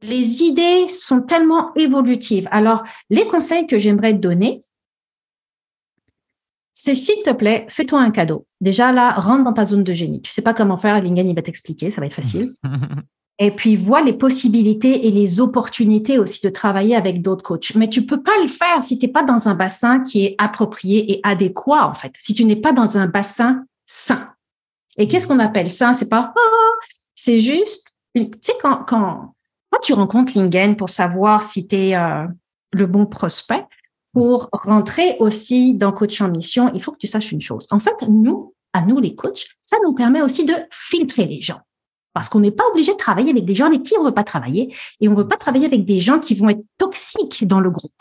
[0.02, 2.48] les idées sont tellement évolutives.
[2.50, 4.62] Alors, les conseils que j'aimerais te donner,
[6.82, 8.46] c'est s'il te plaît, fais-toi un cadeau.
[8.62, 10.22] Déjà là, rentre dans ta zone de génie.
[10.22, 12.54] Tu sais pas comment faire, Lingen, il va t'expliquer, ça va être facile.
[13.38, 17.74] et puis vois les possibilités et les opportunités aussi de travailler avec d'autres coachs.
[17.74, 20.34] Mais tu peux pas le faire si tu n'es pas dans un bassin qui est
[20.38, 22.14] approprié et adéquat en fait.
[22.18, 24.30] Si tu n'es pas dans un bassin sain.
[24.96, 26.72] Et qu'est-ce qu'on appelle ça C'est pas oh,
[27.14, 29.34] c'est juste tu sais quand quand
[29.70, 32.26] quand tu rencontres Lingen pour savoir si tu es euh,
[32.72, 33.66] le bon prospect
[34.12, 37.66] pour rentrer aussi dans coach en mission, il faut que tu saches une chose.
[37.70, 41.60] En fait, nous, à nous les coachs, ça nous permet aussi de filtrer les gens.
[42.12, 44.14] Parce qu'on n'est pas obligé de travailler avec des gens avec qui on ne veut
[44.14, 47.46] pas travailler et on ne veut pas travailler avec des gens qui vont être toxiques
[47.46, 47.92] dans le groupe.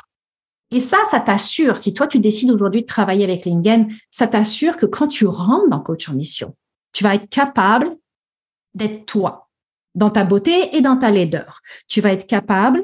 [0.71, 4.77] Et ça, ça t'assure, si toi tu décides aujourd'hui de travailler avec Lingen, ça t'assure
[4.77, 6.55] que quand tu rentres dans coach en mission,
[6.91, 7.95] tu vas être capable
[8.73, 9.49] d'être toi,
[9.95, 11.61] dans ta beauté et dans ta laideur.
[11.87, 12.83] Tu vas être capable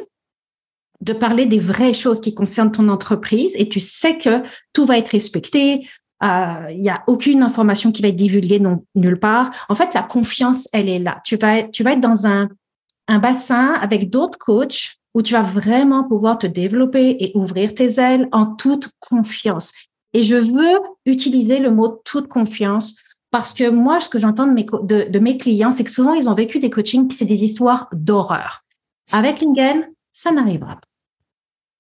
[1.02, 4.43] de parler des vraies choses qui concernent ton entreprise et tu sais que
[4.74, 5.88] tout va être respecté.
[6.24, 8.62] Euh, il n'y a aucune information qui va être divulguée
[8.96, 9.52] nulle part.
[9.70, 11.22] En fait, la confiance, elle est là.
[11.26, 12.50] Tu vas, tu vas être dans un,
[13.08, 18.00] un bassin avec d'autres coachs où tu vas vraiment pouvoir te développer et ouvrir tes
[18.00, 19.72] ailes en toute confiance.
[20.14, 22.96] Et je veux utiliser le mot toute confiance
[23.32, 24.66] parce que moi, ce que j'entends de mes,
[25.10, 28.64] de, mes clients, c'est que souvent, ils ont vécu des coachings, c'est des histoires d'horreur.
[29.12, 30.88] Avec Lingen, ça n'arrivera pas.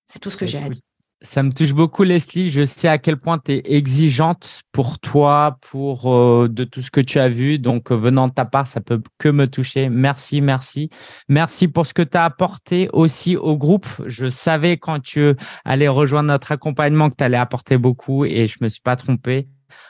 [0.07, 0.81] C'est tout ce que j'ai à dire.
[1.21, 2.49] Ça me touche beaucoup, Leslie.
[2.49, 6.91] Je sais à quel point tu es exigeante pour toi, pour euh, de tout ce
[6.91, 7.57] que tu as vu.
[7.57, 9.87] Donc, euh, venant de ta part, ça peut que me toucher.
[9.89, 10.89] Merci, merci.
[11.29, 13.87] Merci pour ce que tu as apporté aussi au groupe.
[14.05, 15.33] Je savais quand tu
[15.63, 19.47] allais rejoindre notre accompagnement que tu allais apporter beaucoup et je me suis pas trompé.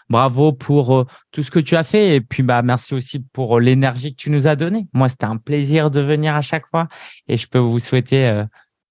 [0.09, 3.59] Bravo pour euh, tout ce que tu as fait et puis bah merci aussi pour
[3.59, 4.87] l'énergie que tu nous as donnée.
[4.93, 6.87] Moi, c'était un plaisir de venir à chaque fois
[7.27, 8.43] et je peux vous souhaiter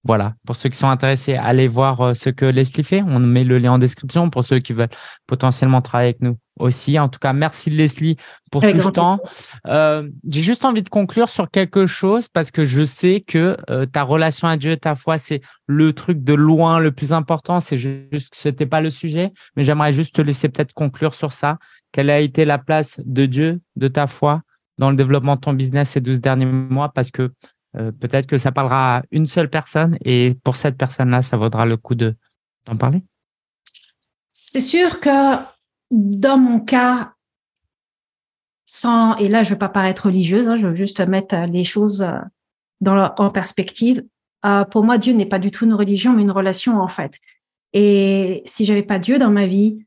[0.04, 3.02] voilà, pour ceux qui sont intéressés, allez voir euh, ce que Leslie fait.
[3.02, 4.90] On met le lien en description pour ceux qui veulent
[5.26, 6.98] potentiellement travailler avec nous aussi.
[6.98, 8.16] En tout cas, merci Leslie
[8.50, 9.18] pour tout ce temps.
[9.66, 13.86] Euh, j'ai juste envie de conclure sur quelque chose parce que je sais que euh,
[13.86, 17.60] ta relation à Dieu et ta foi, c'est le truc de loin le plus important.
[17.60, 21.32] C'est juste que c'était pas le sujet, mais j'aimerais juste te laisser peut-être conclure sur
[21.32, 21.58] ça.
[21.92, 24.42] Quelle a été la place de Dieu, de ta foi
[24.76, 26.90] dans le développement de ton business ces 12 derniers mois?
[26.90, 27.32] Parce que
[27.76, 31.66] euh, peut-être que ça parlera à une seule personne et pour cette personne-là, ça vaudra
[31.66, 32.14] le coup de
[32.66, 33.02] d'en parler.
[34.32, 35.36] C'est sûr que
[35.90, 37.12] dans mon cas,
[38.66, 42.02] sans, et là je veux pas paraître religieuse, hein, je veux juste mettre les choses
[42.02, 42.18] euh,
[42.80, 44.04] dans en perspective.
[44.44, 47.18] Euh, pour moi, Dieu n'est pas du tout une religion, mais une relation en fait.
[47.72, 49.84] Et si j'avais pas Dieu dans ma vie,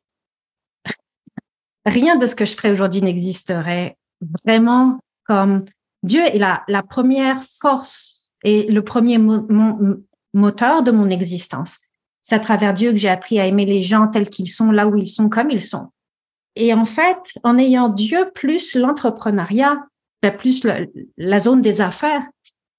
[1.86, 3.98] rien de ce que je ferais aujourd'hui n'existerait
[4.44, 5.66] vraiment comme
[6.08, 9.20] Dieu est la, première force et le premier
[10.34, 11.78] moteur de mon existence.
[12.24, 14.88] C'est à travers Dieu que j'ai appris à aimer les gens tels qu'ils sont, là
[14.88, 15.90] où ils sont, comme ils sont.
[16.56, 19.86] Et en fait, en ayant Dieu plus l'entrepreneuriat,
[20.22, 20.66] ben, plus
[21.18, 22.24] la zone des affaires,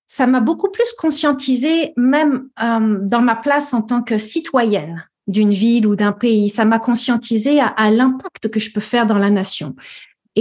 [0.08, 5.52] ça m'a beaucoup plus conscientisé, même euh, dans ma place en tant que citoyenne d'une
[5.52, 6.48] ville ou d'un pays.
[6.48, 9.76] Ça m'a conscientisé à l'impact que je peux faire dans la nation.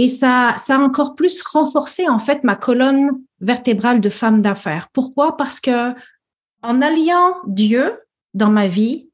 [0.00, 4.90] Et ça, ça a encore plus renforcé en fait ma colonne vertébrale de femme d'affaires.
[4.92, 5.36] Pourquoi?
[5.36, 5.92] Parce que
[6.62, 7.98] en alliant Dieu
[8.32, 9.10] dans ma vie,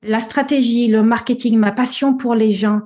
[0.00, 2.82] la stratégie, le marketing, ma passion pour les gens,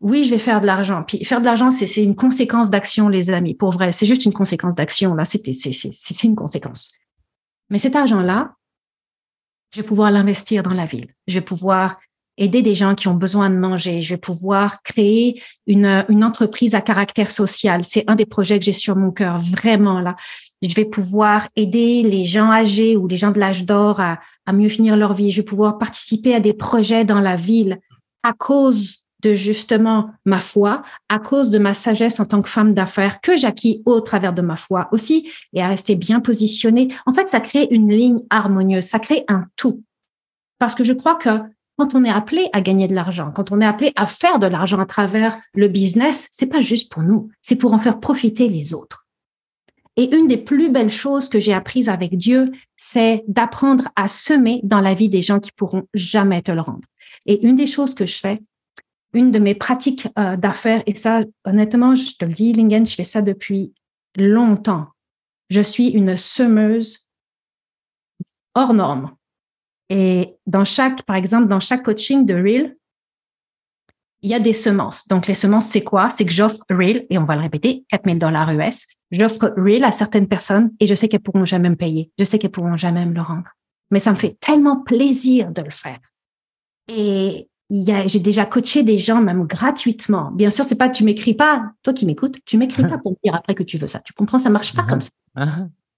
[0.00, 1.02] oui, je vais faire de l'argent.
[1.02, 3.52] Puis faire de l'argent, c'est une conséquence d'action, les amis.
[3.52, 5.14] Pour vrai, c'est juste une conséquence d'action.
[5.14, 6.92] Là, c'est une conséquence.
[7.68, 8.54] Mais cet argent-là,
[9.74, 11.08] je vais pouvoir l'investir dans la ville.
[11.26, 11.98] Je vais pouvoir
[12.36, 14.02] aider des gens qui ont besoin de manger.
[14.02, 17.84] Je vais pouvoir créer une, une entreprise à caractère social.
[17.84, 20.16] C'est un des projets que j'ai sur mon cœur, vraiment là.
[20.62, 24.52] Je vais pouvoir aider les gens âgés ou les gens de l'âge d'or à, à
[24.52, 25.30] mieux finir leur vie.
[25.30, 27.78] Je vais pouvoir participer à des projets dans la ville
[28.22, 32.74] à cause de justement ma foi, à cause de ma sagesse en tant que femme
[32.74, 36.88] d'affaires que j'acquis au travers de ma foi aussi, et à rester bien positionnée.
[37.06, 39.82] En fait, ça crée une ligne harmonieuse, ça crée un tout.
[40.58, 41.30] Parce que je crois que
[41.76, 44.46] quand on est appelé à gagner de l'argent, quand on est appelé à faire de
[44.46, 48.48] l'argent à travers le business, c'est pas juste pour nous, c'est pour en faire profiter
[48.48, 49.06] les autres.
[49.96, 54.60] Et une des plus belles choses que j'ai apprises avec Dieu, c'est d'apprendre à semer
[54.64, 56.88] dans la vie des gens qui pourront jamais te le rendre.
[57.26, 58.40] Et une des choses que je fais,
[59.12, 62.94] une de mes pratiques euh, d'affaires, et ça, honnêtement, je te le dis, Lingen, je
[62.94, 63.72] fais ça depuis
[64.16, 64.88] longtemps.
[65.50, 67.06] Je suis une semeuse
[68.54, 69.12] hors norme.
[69.90, 72.74] Et dans chaque, par exemple, dans chaque coaching de Real,
[74.22, 75.06] il y a des semences.
[75.08, 76.08] Donc, les semences, c'est quoi?
[76.08, 78.86] C'est que j'offre Real, et on va le répéter, 4000 dollars US.
[79.10, 82.10] J'offre Real à certaines personnes et je sais qu'elles pourront jamais me payer.
[82.18, 83.48] Je sais qu'elles pourront jamais me le rendre.
[83.90, 86.00] Mais ça me fait tellement plaisir de le faire.
[86.88, 90.30] Et j'ai déjà coaché des gens même gratuitement.
[90.32, 93.16] Bien sûr, c'est pas tu m'écris pas, toi qui m'écoutes, tu m'écris pas pour me
[93.22, 94.00] dire après que tu veux ça.
[94.00, 94.88] Tu comprends, ça marche pas uh-huh.
[94.88, 95.10] comme ça.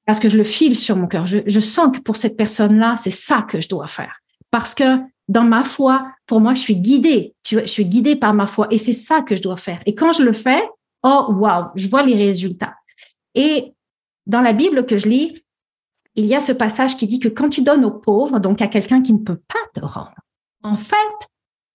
[0.06, 1.26] Parce que je le file sur mon cœur.
[1.26, 4.20] Je, sens que pour cette personne-là, c'est ça que je dois faire.
[4.50, 7.34] Parce que dans ma foi, pour moi, je suis guidée.
[7.42, 9.80] Tu je suis guidée par ma foi et c'est ça que je dois faire.
[9.84, 10.62] Et quand je le fais,
[11.02, 12.76] oh wow, je vois les résultats.
[13.34, 13.74] Et
[14.26, 15.34] dans la Bible que je lis,
[16.14, 18.68] il y a ce passage qui dit que quand tu donnes aux pauvres, donc à
[18.68, 20.14] quelqu'un qui ne peut pas te rendre,
[20.62, 20.96] en fait,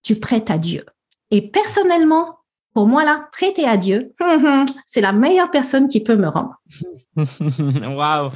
[0.04, 0.86] tu prêtes à Dieu.
[1.30, 2.38] Et personnellement,
[2.74, 4.14] pour moi, là, prêter à Dieu,
[4.88, 6.56] c'est la meilleure personne qui peut me rendre.
[7.98, 8.32] Waouh!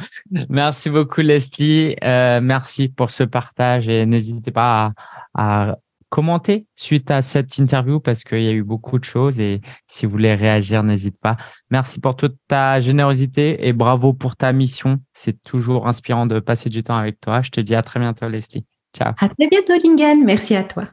[0.49, 1.95] Merci beaucoup, Leslie.
[2.03, 4.91] Euh, merci pour ce partage et n'hésitez pas
[5.33, 5.77] à,
[6.09, 10.05] commenter suite à cette interview parce qu'il y a eu beaucoup de choses et si
[10.05, 11.35] vous voulez réagir, n'hésite pas.
[11.71, 14.99] Merci pour toute ta générosité et bravo pour ta mission.
[15.13, 17.41] C'est toujours inspirant de passer du temps avec toi.
[17.41, 18.65] Je te dis à très bientôt, Leslie.
[18.95, 19.13] Ciao.
[19.19, 20.23] À très bientôt, Lingen.
[20.23, 20.87] Merci à toi.